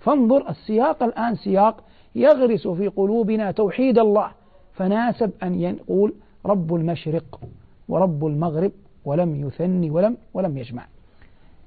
فانظر 0.00 0.50
السياق 0.50 1.02
الآن 1.02 1.34
سياق 1.34 1.84
يغرس 2.14 2.68
في 2.68 2.88
قلوبنا 2.88 3.50
توحيد 3.50 3.98
الله. 3.98 4.30
فناسب 4.72 5.30
أن 5.42 5.60
يقول 5.60 6.14
رب 6.46 6.74
المشرق 6.74 7.40
ورب 7.88 8.26
المغرب 8.26 8.72
ولم 9.04 9.46
يثني 9.46 9.90
ولم 9.90 10.16
ولم 10.34 10.58
يجمع. 10.58 10.86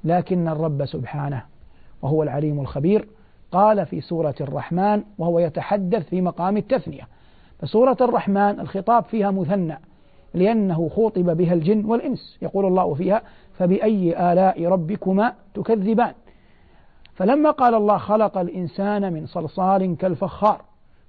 لكن 0.03 0.47
الرب 0.47 0.85
سبحانه 0.85 1.43
وهو 2.01 2.23
العليم 2.23 2.59
الخبير 2.59 3.07
قال 3.51 3.85
في 3.85 4.01
سورة 4.01 4.35
الرحمن 4.41 5.03
وهو 5.17 5.39
يتحدث 5.39 6.09
في 6.09 6.21
مقام 6.21 6.57
التثنية. 6.57 7.07
فسورة 7.59 7.97
الرحمن 8.01 8.59
الخطاب 8.59 9.03
فيها 9.03 9.31
مثنى 9.31 9.79
لأنه 10.33 10.89
خوطب 10.89 11.37
بها 11.37 11.53
الجن 11.53 11.85
والإنس. 11.85 12.37
يقول 12.41 12.65
الله 12.65 12.93
فيها 12.93 13.21
فبأي 13.53 14.31
آلاء 14.31 14.65
ربكما 14.65 15.33
تكذبان. 15.53 16.13
فلما 17.15 17.51
قال 17.51 17.75
الله 17.75 17.97
خلق 17.97 18.37
الإنسان 18.37 19.13
من 19.13 19.25
صلصال 19.25 19.97
كالفخار 19.97 20.61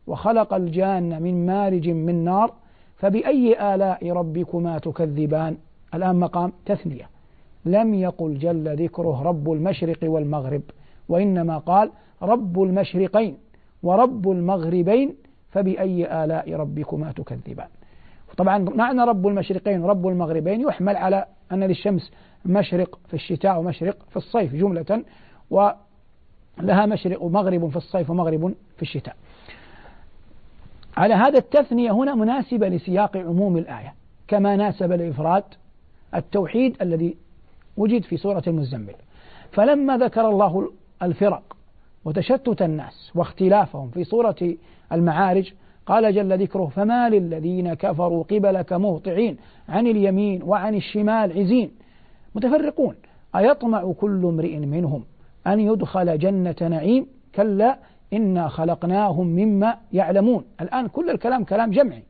وخلق 0.07 0.54
الجان 0.54 1.23
من 1.23 1.47
مارج 1.47 1.88
من 1.88 2.25
نار 2.25 2.52
فبأي 2.97 3.75
آلاء 3.75 4.11
ربكما 4.11 4.78
تكذبان. 4.78 5.57
الآن 5.95 6.16
مقام 6.16 6.52
تثنية. 6.66 7.18
لم 7.65 7.95
يقل 7.95 8.38
جل 8.38 8.85
ذكره 8.85 9.23
رب 9.23 9.53
المشرق 9.53 9.99
والمغرب 10.03 10.62
وإنما 11.09 11.59
قال 11.59 11.91
رب 12.23 12.62
المشرقين 12.62 13.38
ورب 13.83 14.31
المغربين 14.31 15.15
فبأي 15.50 16.25
آلاء 16.25 16.55
ربكما 16.55 17.12
تكذبان. 17.12 17.69
طبعا 18.37 18.59
معنى 18.59 19.03
رب 19.03 19.27
المشرقين 19.27 19.83
ورب 19.83 20.07
المغربين 20.07 20.61
يحمل 20.61 20.97
على 20.97 21.27
أن 21.53 21.65
للشمس 21.65 22.12
مشرق 22.45 22.99
في 23.09 23.15
الشتاء 23.15 23.59
ومشرق 23.59 23.97
في 24.11 24.17
الصيف 24.17 24.55
جملة 24.55 25.05
ولها 25.50 26.87
مشرق 26.87 27.23
ومغرب 27.23 27.69
في 27.69 27.77
الصيف 27.77 28.11
ومغرب 28.11 28.55
في 28.77 28.83
الشتاء. 28.83 29.17
على 30.97 31.15
هذا 31.15 31.38
التثنية 31.38 31.91
هنا 31.91 32.15
مناسبة 32.15 32.69
لسياق 32.69 33.17
عموم 33.17 33.57
الآية 33.57 33.95
كما 34.29 34.57
ناسب 34.57 34.93
الإفراد 34.93 35.45
التوحيد 36.15 36.77
الذي 36.83 37.17
وجد 37.78 38.02
في 38.02 38.16
سورة 38.16 38.42
المزمل. 38.47 38.94
فلما 39.50 39.97
ذكر 39.99 40.28
الله 40.28 40.73
الفرق 41.02 41.56
وتشتت 42.04 42.62
الناس 42.62 43.12
واختلافهم 43.14 43.90
في 43.90 44.04
سورة 44.04 44.37
المعارج 44.92 45.52
قال 45.87 46.14
جل 46.14 46.42
ذكره 46.42 46.66
فما 46.66 47.08
للذين 47.08 47.75
كفروا 47.75 48.23
قبلك 48.23 48.73
مهطعين 48.73 49.37
عن 49.68 49.87
اليمين 49.87 50.42
وعن 50.42 50.75
الشمال 50.75 51.38
عزين. 51.38 51.70
متفرقون. 52.35 52.94
أيطمع 53.37 53.92
كل 53.92 54.26
امرئ 54.26 54.56
منهم 54.58 55.04
أن 55.47 55.61
يدخل 55.61 56.18
جنة 56.18 56.56
نعيم؟ 56.61 57.06
كلا 57.35 57.78
إنا 58.12 58.49
خلقناهم 58.49 59.26
مما 59.26 59.76
يعلمون. 59.92 60.44
الآن 60.61 60.88
كل 60.88 61.11
الكلام 61.11 61.44
كلام 61.44 61.70
جمعي. 61.70 62.02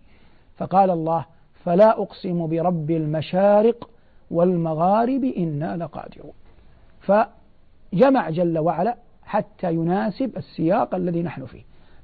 فقال 0.56 0.90
الله 0.90 1.24
فلا 1.64 2.02
أقسم 2.02 2.46
برب 2.46 2.90
المشارق 2.90 3.90
والمغارب 4.30 5.24
إنا 5.24 5.76
لقادرون. 5.76 6.32
فجمع 7.00 8.30
جل 8.30 8.58
وعلا 8.58 8.96
حتى 9.22 9.72
يناسب 9.72 10.36
السياق 10.36 10.94
الذي 10.94 11.22
نحن 11.22 11.46
فيه. 11.46 11.62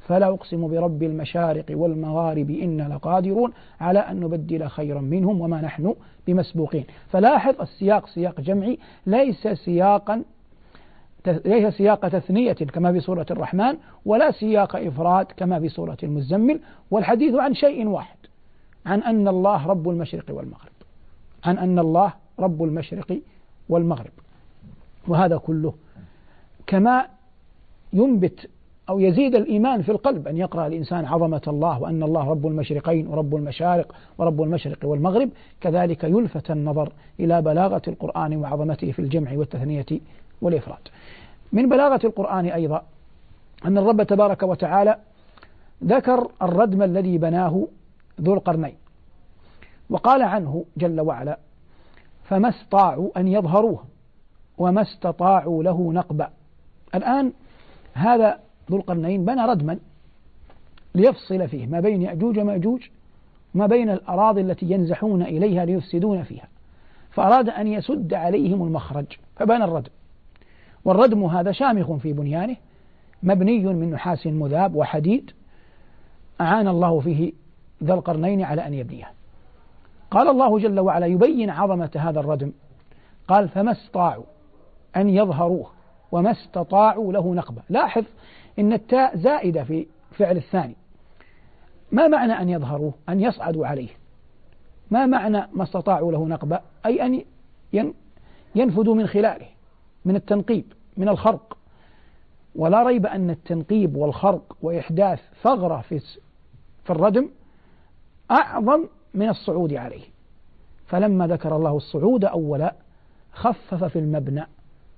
فلا 0.09 0.28
أقسم 0.28 0.69
برب 0.69 1.02
المشارق 1.02 1.64
والمغارب 1.71 2.50
إنا 2.50 2.95
لقادرون 2.95 3.52
على 3.81 3.99
أن 3.99 4.21
نبدل 4.21 4.69
خيرا 4.69 5.00
منهم 5.00 5.40
وما 5.40 5.61
نحن 5.61 5.95
بمسبوقين. 6.26 6.85
فلاحظ 7.09 7.61
السياق 7.61 8.07
سياق 8.07 8.40
جمعي 8.40 8.78
ليس 9.07 9.49
سياقا 9.49 10.23
ليس 11.45 11.75
سياق 11.75 12.09
تثنية 12.09 12.52
كما 12.52 12.93
في 12.93 13.00
سورة 13.00 13.26
الرحمن 13.31 13.76
ولا 14.04 14.31
سياق 14.31 14.76
إفراد 14.76 15.26
كما 15.37 15.61
في 15.61 15.69
سورة 15.69 15.97
المزمل 16.02 16.61
والحديث 16.90 17.35
عن 17.35 17.54
شيء 17.54 17.87
واحد 17.87 18.16
عن 18.87 19.02
أن 19.02 19.28
الله 19.28 19.66
رب 19.66 19.88
المشرق 19.88 20.25
والمغرب. 20.28 20.74
عن 21.45 21.59
أن 21.59 21.79
الله 21.79 22.13
رب 22.39 22.63
المشرق 22.63 23.21
والمغرب. 23.69 24.13
وهذا 25.09 25.37
كله 25.37 25.75
كما 26.67 27.07
ينبت 27.93 28.49
أو 28.89 29.01
يزيد 29.01 29.35
الإيمان 29.35 29.83
في 29.83 29.89
القلب 29.93 30.29
أن 30.29 30.37
يقرأ 30.37 30.67
الإنسان 30.67 31.05
عظمة 31.05 31.43
الله 31.49 31.83
وأن 31.83 32.03
الله 32.03 32.31
رب 32.31 32.47
المشرقين 32.47 33.07
ورب 33.07 33.37
المشارق 33.37 33.95
ورب 34.19 34.43
المشرق 34.43 34.79
والمغرب 34.85 35.31
كذلك 35.61 36.05
يلفت 36.05 36.51
النظر 36.51 36.93
إلى 37.21 37.43
بلاغة 37.43 37.83
القرآن 37.89 38.37
وعظمته 38.37 38.93
في 38.93 38.99
الجمع 38.99 39.33
والتثنية 39.33 39.87
والإفراد. 40.43 40.89
من 41.53 41.69
بلاغة 41.69 42.01
القرآن 42.05 42.47
أيضا 42.47 42.83
أن 43.65 43.79
الرب 43.79 44.03
تبارك 44.03 44.43
وتعالى 44.43 44.97
ذكر 45.85 46.31
الردم 46.43 46.83
الذي 46.83 47.19
بناه 47.19 47.67
ذو 48.21 48.35
القرنين. 48.35 48.75
وقال 49.91 50.23
عنه 50.23 50.64
جل 50.76 51.00
وعلا 51.00 51.38
فما 52.25 52.49
استطاعوا 52.49 53.21
أن 53.21 53.29
يظهروه 53.29 53.85
وما 54.59 54.83
استطاعوا 54.83 55.62
له 55.62 55.93
نقبا. 55.93 56.31
الآن 56.95 57.33
هذا 57.95 58.41
ذو 58.71 58.76
القرنين 58.76 59.25
بنى 59.25 59.47
ردما 59.47 59.79
ليفصل 60.95 61.49
فيه 61.49 61.67
ما 61.67 61.81
بين 61.81 62.03
يأجوج 62.03 62.38
ومأجوج 62.38 62.88
ما 63.55 63.67
بين 63.67 63.91
الأراضي 63.91 64.41
التي 64.41 64.67
ينزحون 64.67 65.23
إليها 65.23 65.64
ليفسدون 65.64 66.23
فيها 66.23 66.49
فأراد 67.11 67.49
أن 67.49 67.67
يسد 67.67 68.14
عليهم 68.14 68.62
المخرج 68.62 69.07
فبنى 69.37 69.64
الردم. 69.64 69.91
والردم 70.85 71.25
هذا 71.25 71.53
شامخ 71.53 71.93
في 71.93 72.12
بنيانه 72.12 72.57
مبني 73.23 73.59
من 73.59 73.91
نحاس 73.91 74.26
مذاب 74.26 74.75
وحديد 74.75 75.31
أعان 76.41 76.69
الله 76.69 77.00
فيه 77.00 77.33
ذا 77.85 77.95
القرنين 77.95 78.43
على 78.43 78.67
أن 78.67 78.75
يبنيه 78.75 79.11
قال 80.14 80.28
الله 80.28 80.59
جل 80.59 80.80
وعلا 80.80 81.06
يبين 81.06 81.50
عظمة 81.50 81.90
هذا 81.97 82.21
الردم. 82.21 82.52
قال 83.28 83.49
فما 83.49 83.73
استطاعوا 83.73 84.25
أن 84.97 85.09
يظهروه 85.09 85.71
وما 86.12 86.30
استطاعوا 86.30 87.12
له 87.12 87.35
نقبة. 87.35 87.62
لاحظ 87.68 88.04
إن 88.59 88.73
التاء 88.73 89.16
زائدة 89.16 89.64
في 89.64 89.87
فعل 90.12 90.37
الثاني. 90.37 90.76
ما 91.92 92.09
معنى 92.09 92.33
أن 92.33 92.49
يظهروه؟ 92.49 92.94
أن 93.09 93.21
يصعدوا 93.21 93.66
عليه. 93.66 93.88
ما 94.90 95.06
معنى 95.06 95.49
ما 95.52 95.62
استطاعوا 95.62 96.12
له 96.12 96.26
نقبة؟ 96.26 96.61
أي 96.87 97.06
أن 97.06 97.25
ينفذوا 98.54 98.94
من 98.94 99.06
خلاله 99.06 99.47
من 100.04 100.16
التنقيب 100.16 100.73
من 100.97 101.09
الخرق. 101.09 101.56
ولا 102.54 102.83
ريب 102.83 103.06
أن 103.06 103.30
التنقيب 103.30 103.97
والخرق 103.97 104.56
وإحداث 104.62 105.21
ثغرة 105.42 105.80
في 105.80 105.99
في 106.85 106.90
الردم 106.90 107.28
أعظم 108.30 108.85
من 109.14 109.29
الصعود 109.29 109.74
عليه. 109.74 110.05
فلما 110.87 111.27
ذكر 111.27 111.57
الله 111.57 111.77
الصعود 111.77 112.24
أولا 112.24 112.74
خفف 113.33 113.85
في 113.85 113.98
المبنى 113.98 114.46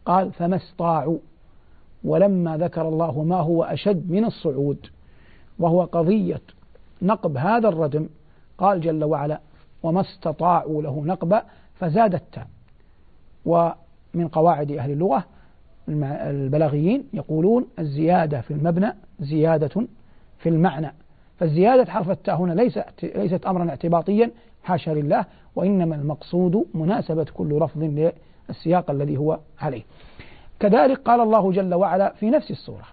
قال 0.05 0.33
فما 0.33 0.57
استطاعوا؟ 0.57 1.19
ولما 2.05 2.57
ذكر 2.57 2.89
الله 2.89 3.23
ما 3.23 3.37
هو 3.37 3.65
أشد 3.65 4.11
من 4.11 4.25
الصعود 4.25 4.87
وهو 5.59 5.85
قضية 5.85 6.41
نقب 7.03 7.37
هذا 7.37 7.69
الردم 7.69 8.09
قال 8.59 8.81
جل 8.81 9.05
وعلا 9.05 9.41
وما 9.83 10.01
استطاعوا 10.01 10.83
له 10.83 11.05
نقبا 11.05 11.43
فزاد 11.75 12.15
التاء. 12.15 12.47
ومن 13.47 14.29
قواعد 14.33 14.71
أهل 14.73 14.91
اللغة 14.91 15.25
البلاغيين 15.89 17.09
يقولون 17.13 17.67
الزيادة 17.79 18.41
في 18.41 18.51
المبنى 18.51 18.93
زيادة 19.21 19.87
في 20.39 20.49
المعنى. 20.49 20.93
فالزيادة 21.39 21.91
حرف 21.91 22.11
التاء 22.11 22.37
هنا 22.37 22.53
ليست 22.53 22.85
ليست 23.03 23.47
أمرا 23.47 23.71
اعتباطيا 23.71 24.31
حاشا 24.65 24.91
لله 24.91 25.25
وإنما 25.57 25.97
المقصود 25.97 26.67
مناسبة 26.75 27.27
كل 27.35 27.59
لفظ 27.59 28.13
للسياق 28.49 28.91
الذي 28.91 29.17
هو 29.17 29.39
عليه. 29.61 29.83
كذلك 30.61 30.99
قال 30.99 31.21
الله 31.21 31.53
جل 31.53 31.75
وعلا 31.75 32.13
في 32.13 32.31
نفس 32.31 32.51
السورة 32.51 32.85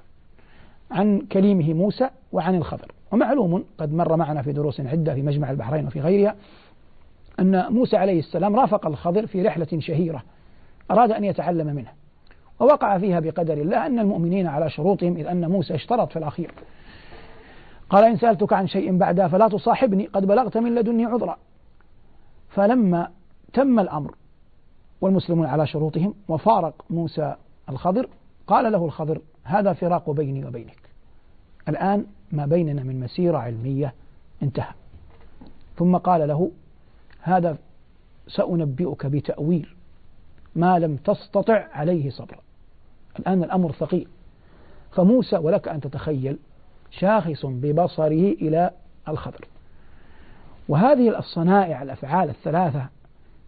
عن 0.92 1.20
كليمه 1.20 1.74
موسى 1.74 2.10
وعن 2.32 2.56
الخضر. 2.56 2.92
ومعلوم 3.12 3.64
قد 3.78 3.94
مر 3.94 4.16
معنا 4.16 4.42
في 4.42 4.52
دروس 4.52 4.80
عدة 4.80 5.14
في 5.14 5.22
مجمع 5.22 5.52
البحرين 5.52 5.88
وفي 5.88 6.00
غيرها 6.00 6.36
أن 7.40 7.74
موسى 7.74 7.98
عليه 7.98 8.20
السلام 8.20 8.56
رافق 8.56 8.88
الخضر 8.88 9.28
في 9.28 9.42
رحلة 9.42 9.68
شهيرة 9.80 10.24
أراد 10.92 11.12
أن 11.12 11.24
يتعلم 11.24 11.68
منه 11.68 11.92
ووقع 12.60 12.98
فيها 12.98 13.20
بقدر 13.20 13.54
الله 13.54 13.86
أن 13.86 14.00
المؤمنين 14.00 14.48
على 14.48 14.70
شروطهم 14.70 15.18
إذ 15.18 15.28
أن 15.28 15.50
موسى 15.50 15.76
اشترط 15.76 16.12
في 16.12 16.20
الأخير 16.20 16.52
قال 17.94 18.04
إن 18.04 18.18
سألتك 18.18 18.54
عن 18.54 18.68
شيء 18.68 18.98
بعدها 18.98 19.28
فلا 19.28 19.48
تصاحبني 19.48 20.06
قد 20.06 20.26
بلغت 20.26 20.58
من 20.58 20.76
لدني 20.76 21.06
عذرا. 21.06 21.38
فلما 22.50 23.12
تم 23.54 23.80
الأمر 23.80 24.16
والمسلمون 25.02 25.46
على 25.46 25.68
شروطهم 25.68 26.14
وفارق 26.28 26.86
موسى 26.90 27.36
الخضر 27.70 28.10
قال 28.48 28.72
له 28.72 28.86
الخضر 28.86 29.22
هذا 29.44 29.74
فراق 29.74 30.10
بيني 30.10 30.46
وبينك. 30.46 30.90
الآن 31.70 32.06
ما 32.32 32.46
بيننا 32.46 32.84
من 32.84 33.00
مسيرة 33.00 33.38
علمية 33.38 33.94
انتهى. 34.44 34.74
ثم 35.76 35.98
قال 35.98 36.28
له 36.28 36.52
هذا 37.22 37.58
سأنبئك 38.28 39.06
بتأويل 39.06 39.76
ما 40.56 40.80
لم 40.80 40.96
تستطع 40.96 41.68
عليه 41.74 42.10
صبرا. 42.10 42.42
الآن 43.20 43.44
الأمر 43.44 43.72
ثقيل. 43.72 44.08
فموسى 44.92 45.38
ولك 45.38 45.68
أن 45.68 45.82
تتخيل 45.82 46.38
شاخص 47.00 47.46
ببصره 47.46 48.32
إلى 48.42 48.72
الخضر. 49.08 49.48
وهذه 50.70 51.20
الصنائع 51.20 51.84
الأفعال 51.84 52.30
الثلاثة 52.30 52.86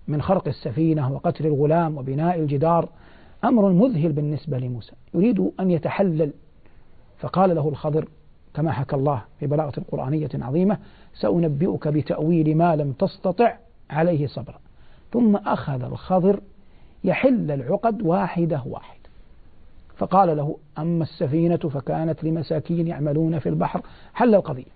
من 0.08 0.22
خرق 0.22 0.48
السفينة 0.48 1.14
وقتل 1.14 1.46
الغلام 1.46 1.98
وبناء 1.98 2.40
الجدار 2.40 2.90
أمر 3.44 3.70
مذهل 3.70 4.12
بالنسبة 4.12 4.58
لموسى. 4.58 4.94
يريد 5.14 5.52
أن 5.60 5.72
يتحلل. 5.72 6.32
فقال 7.20 7.56
له 7.56 7.70
الخضر 7.70 8.08
كما 8.54 8.72
حكى 8.72 8.96
الله 8.96 9.22
في 9.40 9.48
بلاغة 9.48 9.74
قرآنية 9.92 10.30
عظيمة 10.34 10.78
سأنبئك 11.14 11.88
بتأويل 11.88 12.58
ما 12.58 12.76
لم 12.76 12.92
تستطع 12.92 13.58
عليه 13.90 14.28
صبرا. 14.28 14.60
ثم 15.14 15.36
أخذ 15.36 15.84
الخضر 15.84 16.40
يحل 17.04 17.52
العقد 17.52 18.02
واحدة 18.02 18.62
واحدة. 18.66 18.95
فقال 19.98 20.38
له 20.38 20.58
أما 20.78 21.04
السفينة 21.04 21.58
فكانت 21.58 22.24
لمساكين 22.24 22.88
يعملون 22.88 23.40
في 23.40 23.50
البحر 23.50 23.82
حل 24.14 24.36
القضية. 24.36 24.76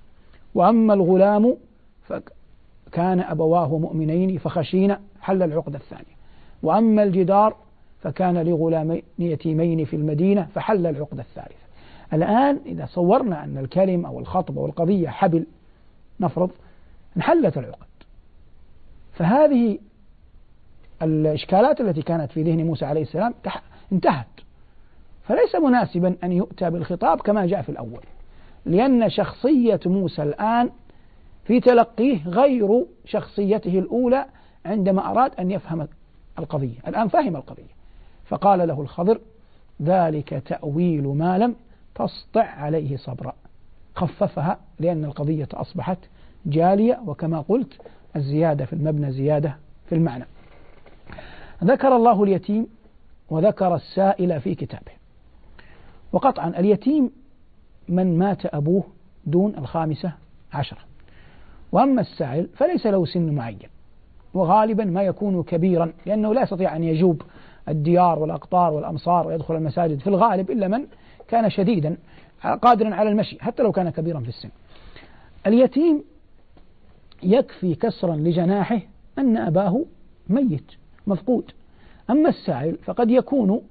وأما 0.55 0.93
الغلام 0.93 1.57
فكان 2.03 3.19
أبواه 3.19 3.77
مؤمنين 3.77 4.37
فخشينا 4.37 4.99
حل 5.21 5.43
العقدة 5.43 5.77
الثانية 5.77 6.19
وأما 6.63 7.03
الجدار 7.03 7.55
فكان 8.01 8.37
لغلامين 8.37 9.01
يتيمين 9.19 9.85
في 9.85 9.95
المدينة 9.95 10.47
فحل 10.55 10.87
العقدة 10.87 11.21
الثالثة 11.21 11.69
الآن 12.13 12.59
إذا 12.65 12.85
صورنا 12.85 13.43
أن 13.43 13.57
الكلم 13.57 14.05
أو 14.05 14.19
الخطب 14.19 14.57
أو 14.57 14.65
القضية 14.65 15.09
حبل 15.09 15.45
نفرض 16.19 16.51
انحلت 17.17 17.57
العقد. 17.57 17.87
فهذه 19.13 19.77
الإشكالات 21.01 21.81
التي 21.81 22.01
كانت 22.01 22.31
في 22.31 22.43
ذهن 22.43 22.65
موسى 22.65 22.85
عليه 22.85 23.01
السلام 23.01 23.33
انتهت. 23.91 24.25
فليس 25.29 25.55
مناسبا 25.55 26.15
أن 26.23 26.31
يؤتى 26.31 26.69
بالخطاب 26.69 27.21
كما 27.21 27.45
جاء 27.45 27.61
في 27.61 27.69
الأول. 27.69 28.03
لأن 28.65 29.09
شخصية 29.09 29.79
موسى 29.85 30.23
الآن 30.23 30.69
في 31.45 31.59
تلقيه 31.59 32.27
غير 32.27 32.85
شخصيته 33.05 33.79
الأولى 33.79 34.25
عندما 34.65 35.11
أراد 35.11 35.31
أن 35.39 35.51
يفهم 35.51 35.87
القضية 36.39 36.77
الآن 36.87 37.07
فهم 37.07 37.35
القضية. 37.35 37.79
فقال 38.25 38.67
له 38.67 38.81
الخضر 38.81 39.19
ذلك 39.81 40.43
تأويل 40.45 41.07
ما 41.07 41.37
لم 41.37 41.55
تسطع 41.95 42.43
عليه 42.43 42.97
صبرا. 42.97 43.33
خففها 43.95 44.59
لأن 44.79 45.05
القضية 45.05 45.47
أصبحت 45.53 45.97
جالية 46.45 47.01
وكما 47.07 47.41
قلت 47.41 47.73
الزيادة 48.15 48.65
في 48.65 48.73
المبنى 48.73 49.11
زيادة 49.11 49.55
في 49.89 49.95
المعنى. 49.95 50.25
ذكر 51.63 51.95
الله 51.95 52.23
اليتيم 52.23 52.67
وذكر 53.29 53.75
السائل 53.75 54.41
في 54.41 54.55
كتابه. 54.55 54.98
وقطعا 56.11 56.49
اليتيم 56.49 57.11
من 57.89 58.17
مات 58.17 58.45
أبوه 58.45 58.83
دون 59.25 59.55
الخامسة 59.57 60.13
عشرة. 60.53 60.79
وأما 61.71 62.01
السائل 62.01 62.47
فليس 62.55 62.87
له 62.87 63.05
سن 63.05 63.35
معين 63.35 63.69
وغالبا 64.33 64.85
ما 64.85 65.03
يكون 65.03 65.43
كبيرا 65.43 65.93
لأنه 66.05 66.33
لا 66.33 66.41
يستطيع 66.41 66.75
أن 66.75 66.83
يجوب 66.83 67.21
الديار 67.67 68.19
والأقطار 68.19 68.73
والأمصار 68.73 69.27
ويدخل 69.27 69.55
المساجد 69.55 69.99
في 69.99 70.07
الغالب 70.07 70.51
إلا 70.51 70.67
من 70.67 70.85
كان 71.27 71.49
شديدا 71.49 71.97
قادرا 72.61 72.95
على 72.95 73.09
المشي 73.09 73.37
حتى 73.39 73.63
لو 73.63 73.71
كان 73.71 73.89
كبيرا 73.89 74.19
في 74.19 74.27
السن. 74.27 74.49
اليتيم 75.47 76.03
يكفي 77.23 77.75
كسرا 77.75 78.15
لجناحه 78.15 78.79
أن 79.17 79.37
أباه 79.37 79.85
ميت 80.29 80.71
مفقود. 81.07 81.51
أما 82.09 82.29
السائل 82.29 82.77
فقد 82.77 83.09
يكون 83.09 83.61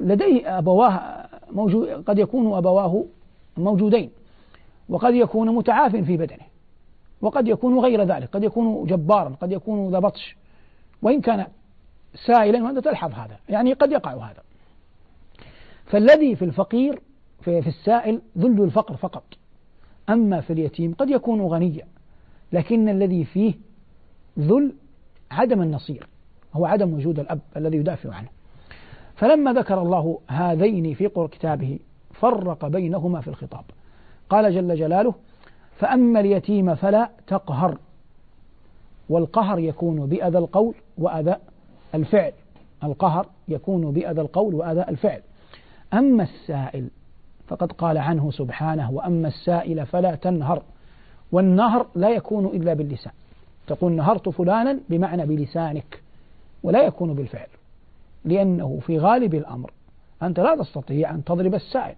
لديه 0.00 0.58
أبواه 0.58 1.26
موجود 1.52 1.88
قد 1.88 2.18
يكون 2.18 2.56
أبواه 2.56 3.04
موجودين 3.56 4.10
وقد 4.88 5.14
يكون 5.14 5.54
متعاف 5.54 5.96
في 5.96 6.16
بدنه 6.16 6.50
وقد 7.20 7.48
يكون 7.48 7.78
غير 7.78 8.02
ذلك 8.02 8.28
قد 8.28 8.44
يكون 8.44 8.86
جبارا 8.86 9.28
قد 9.40 9.52
يكون 9.52 9.90
ذا 9.90 9.98
بطش 9.98 10.36
وإن 11.02 11.20
كان 11.20 11.46
سائلا 12.26 12.64
وأنت 12.64 12.78
تلحظ 12.78 13.12
هذا 13.12 13.36
يعني 13.48 13.72
قد 13.72 13.92
يقع 13.92 14.14
هذا. 14.14 14.42
فالذي 15.86 16.36
في 16.36 16.44
الفقير 16.44 17.00
في, 17.40 17.62
في 17.62 17.68
السائل 17.68 18.20
ذل 18.38 18.62
الفقر 18.62 18.96
فقط. 18.96 19.24
أما 20.08 20.40
في 20.40 20.52
اليتيم 20.52 20.94
قد 20.94 21.10
يكون 21.10 21.42
غنيا 21.42 21.86
لكن 22.52 22.88
الذي 22.88 23.24
فيه 23.24 23.54
ذل 24.38 24.72
عدم 25.30 25.62
النصير 25.62 26.06
هو 26.54 26.66
عدم 26.66 26.94
وجود 26.94 27.18
الأب 27.18 27.40
الذي 27.56 27.76
يدافع 27.76 28.14
عنه. 28.14 28.28
فلما 29.20 29.52
ذكر 29.52 29.82
الله 29.82 30.18
هذين 30.28 30.94
في 30.94 31.08
كتابه 31.08 31.78
فرق 32.12 32.66
بينهما 32.66 33.20
في 33.20 33.28
الخطاب. 33.28 33.64
قال 34.30 34.54
جل 34.54 34.76
جلاله 34.76 35.14
فأما 35.78 36.20
اليتيم 36.20 36.74
فلا 36.74 37.10
تقهر 37.26 37.78
والقهر 39.08 39.58
يكون 39.58 40.06
بأذى 40.06 40.38
القول 40.38 40.74
وأذى 40.98 41.36
الفعل. 41.94 42.32
القهر 42.84 43.26
يكون 43.48 43.92
بأذى 43.92 44.20
القول 44.20 44.54
وأذى 44.54 44.80
الفعل. 44.88 45.20
أما 45.94 46.22
السائل 46.22 46.88
فقد 47.48 47.72
قال 47.72 47.98
عنه 47.98 48.30
سبحانه 48.30 48.90
وأما 48.90 49.28
السائل 49.28 49.86
فلا 49.86 50.14
تنهر 50.14 50.62
والنهر 51.32 51.86
لا 51.94 52.10
يكون 52.10 52.46
إلا 52.46 52.74
باللسان. 52.74 53.12
تقول 53.66 53.92
نهرت 53.92 54.28
فلانا 54.28 54.78
بمعنى 54.88 55.26
بلسانك 55.26 56.02
ولا 56.62 56.82
يكون 56.82 57.14
بالفعل. 57.14 57.48
لأنه 58.24 58.78
في 58.80 58.98
غالب 58.98 59.34
الأمر 59.34 59.72
أنت 60.22 60.40
لا 60.40 60.56
تستطيع 60.56 61.10
أن 61.10 61.24
تضرب 61.24 61.54
السائل. 61.54 61.96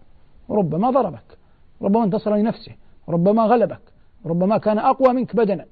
ربما 0.50 0.90
ضربك 0.90 1.38
ربما 1.82 2.04
انتصر 2.04 2.36
لنفسه 2.36 2.72
ربما 3.08 3.42
غلبك 3.42 3.80
ربما 4.26 4.58
كان 4.58 4.78
أقوى 4.78 5.12
منك 5.12 5.36
بدنا 5.36 5.64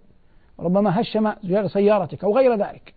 ربما 0.60 1.00
هشم 1.00 1.32
سيارتك 1.66 2.24
أو 2.24 2.36
غير 2.36 2.54
ذلك. 2.54 2.94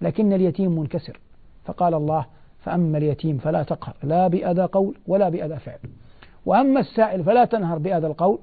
لكن 0.00 0.32
اليتيم 0.32 0.78
منكسر. 0.78 1.20
فقال 1.64 1.94
الله 1.94 2.26
فأما 2.58 2.98
اليتيم 2.98 3.38
فلا 3.38 3.62
تقهر 3.62 3.94
لا 4.02 4.28
بأذى 4.28 4.62
قول 4.62 4.96
ولا 5.06 5.28
بأذى 5.28 5.56
فعل. 5.56 5.78
وأما 6.46 6.80
السائل 6.80 7.24
فلا 7.24 7.44
تنهر 7.44 7.78
بأذى 7.78 8.06
القول 8.06 8.38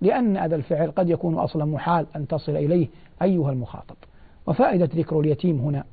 لأن 0.00 0.36
أذى 0.36 0.54
الفعل 0.54 0.90
قد 0.90 1.10
يكون 1.10 1.34
أصلا 1.34 1.64
محال 1.64 2.06
أن 2.16 2.26
تصل 2.26 2.56
إليه 2.56 2.88
أيها 3.22 3.52
المخاطب. 3.52 3.96
وفائدة 4.46 4.88
ذكر 4.94 5.20
اليتيم 5.20 5.58
هنا 5.58 5.84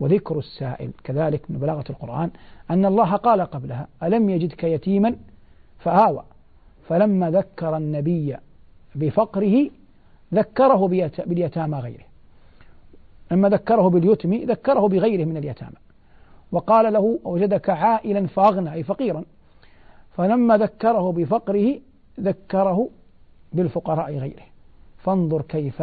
وذكر 0.00 0.38
السائل 0.38 0.90
كذلك 1.04 1.50
من 1.50 1.58
بلاغة 1.58 1.84
القرآن 1.90 2.30
أن 2.70 2.86
الله 2.86 3.16
قال 3.16 3.40
قبلها 3.40 3.88
ألم 4.02 4.30
يجدك 4.30 4.64
يتيما؟ 4.64 5.16
فآوى. 5.78 6.24
فلما 6.88 7.30
ذكر 7.30 7.76
النبي 7.76 8.36
بفقره 8.94 9.70
ذكره 10.34 10.88
باليتامى 11.26 11.78
غيره. 11.78 12.04
لما 13.30 13.48
ذكره 13.48 13.88
باليتم 13.88 14.34
ذكره 14.34 14.88
بغيره 14.88 15.24
من 15.24 15.36
اليتامى. 15.36 15.76
وقال 16.52 16.92
له 16.92 17.18
وجدك 17.24 17.70
عائلا 17.70 18.26
فأغنى 18.26 18.72
أي 18.72 18.82
فقيرا. 18.82 19.24
فلما 20.16 20.56
ذكره 20.56 21.12
بفقره 21.12 21.80
ذكره 22.20 22.88
بالفقراء 23.52 24.18
غيره. 24.18 24.42
فانظر 24.98 25.42
كيف 25.42 25.82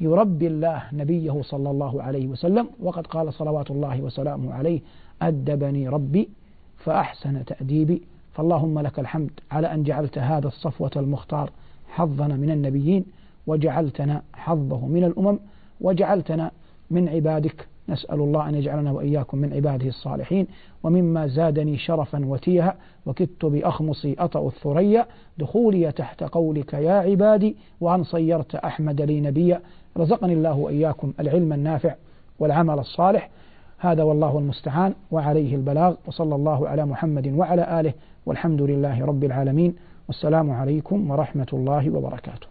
يربي 0.00 0.46
الله 0.46 0.82
نبيه 0.92 1.42
صلى 1.42 1.70
الله 1.70 2.02
عليه 2.02 2.26
وسلم 2.26 2.68
وقد 2.82 3.06
قال 3.06 3.32
صلوات 3.34 3.70
الله 3.70 4.00
وسلامه 4.00 4.54
عليه 4.54 4.80
أدبني 5.22 5.88
ربي 5.88 6.28
فأحسن 6.76 7.44
تأديبي 7.44 8.02
فاللهم 8.34 8.78
لك 8.78 8.98
الحمد 8.98 9.30
على 9.50 9.72
أن 9.74 9.82
جعلت 9.82 10.18
هذا 10.18 10.48
الصفوة 10.48 10.90
المختار 10.96 11.50
حظنا 11.88 12.36
من 12.36 12.50
النبيين 12.50 13.04
وجعلتنا 13.46 14.22
حظه 14.32 14.86
من 14.86 15.04
الأمم 15.04 15.38
وجعلتنا 15.80 16.50
من 16.90 17.08
عبادك. 17.08 17.66
نسأل 17.88 18.20
الله 18.20 18.48
أن 18.48 18.54
يجعلنا 18.54 18.92
وإياكم 18.92 19.38
من 19.38 19.52
عباده 19.52 19.88
الصالحين 19.88 20.46
ومما 20.82 21.26
زادني 21.26 21.78
شرفا 21.78 22.24
وتيها 22.26 22.74
وكدت 23.06 23.44
بأخمصي 23.44 24.16
أطأ 24.18 24.46
الثريا 24.46 25.06
دخولي 25.38 25.92
تحت 25.92 26.22
قولك 26.22 26.74
يا 26.74 26.92
عبادي 26.92 27.56
وأن 27.80 28.04
صيرت 28.04 28.54
أحمد 28.54 29.00
لي 29.02 29.20
نبيا. 29.20 29.60
رزقني 29.98 30.32
الله 30.32 30.56
وإياكم 30.56 31.12
العلم 31.20 31.52
النافع 31.52 31.94
والعمل 32.38 32.78
الصالح. 32.78 33.30
هذا 33.78 34.02
والله 34.02 34.38
المستعان 34.38 34.94
وعليه 35.10 35.54
البلاغ 35.54 35.94
وصلى 36.06 36.34
الله 36.34 36.68
على 36.68 36.86
محمد 36.86 37.34
وعلى 37.36 37.80
آله 37.80 37.92
والحمد 38.26 38.62
لله 38.62 39.06
رب 39.06 39.24
العالمين. 39.24 39.76
والسلام 40.08 40.50
عليكم 40.50 41.10
ورحمة 41.10 41.46
الله 41.52 41.90
وبركاته. 41.90 42.46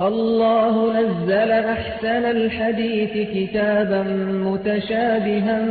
الله 0.00 1.00
نزل 1.00 1.50
أحسن 1.50 2.24
الحديث 2.36 3.12
كتابا 3.34 4.02
متشابها 4.50 5.62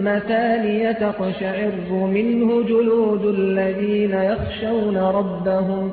مثانية 0.00 0.92
تقشعر 0.92 1.72
منه 1.90 2.62
جلود 2.62 3.24
الذين 3.24 4.14
يخشون 4.14 4.96
ربهم. 4.96 5.92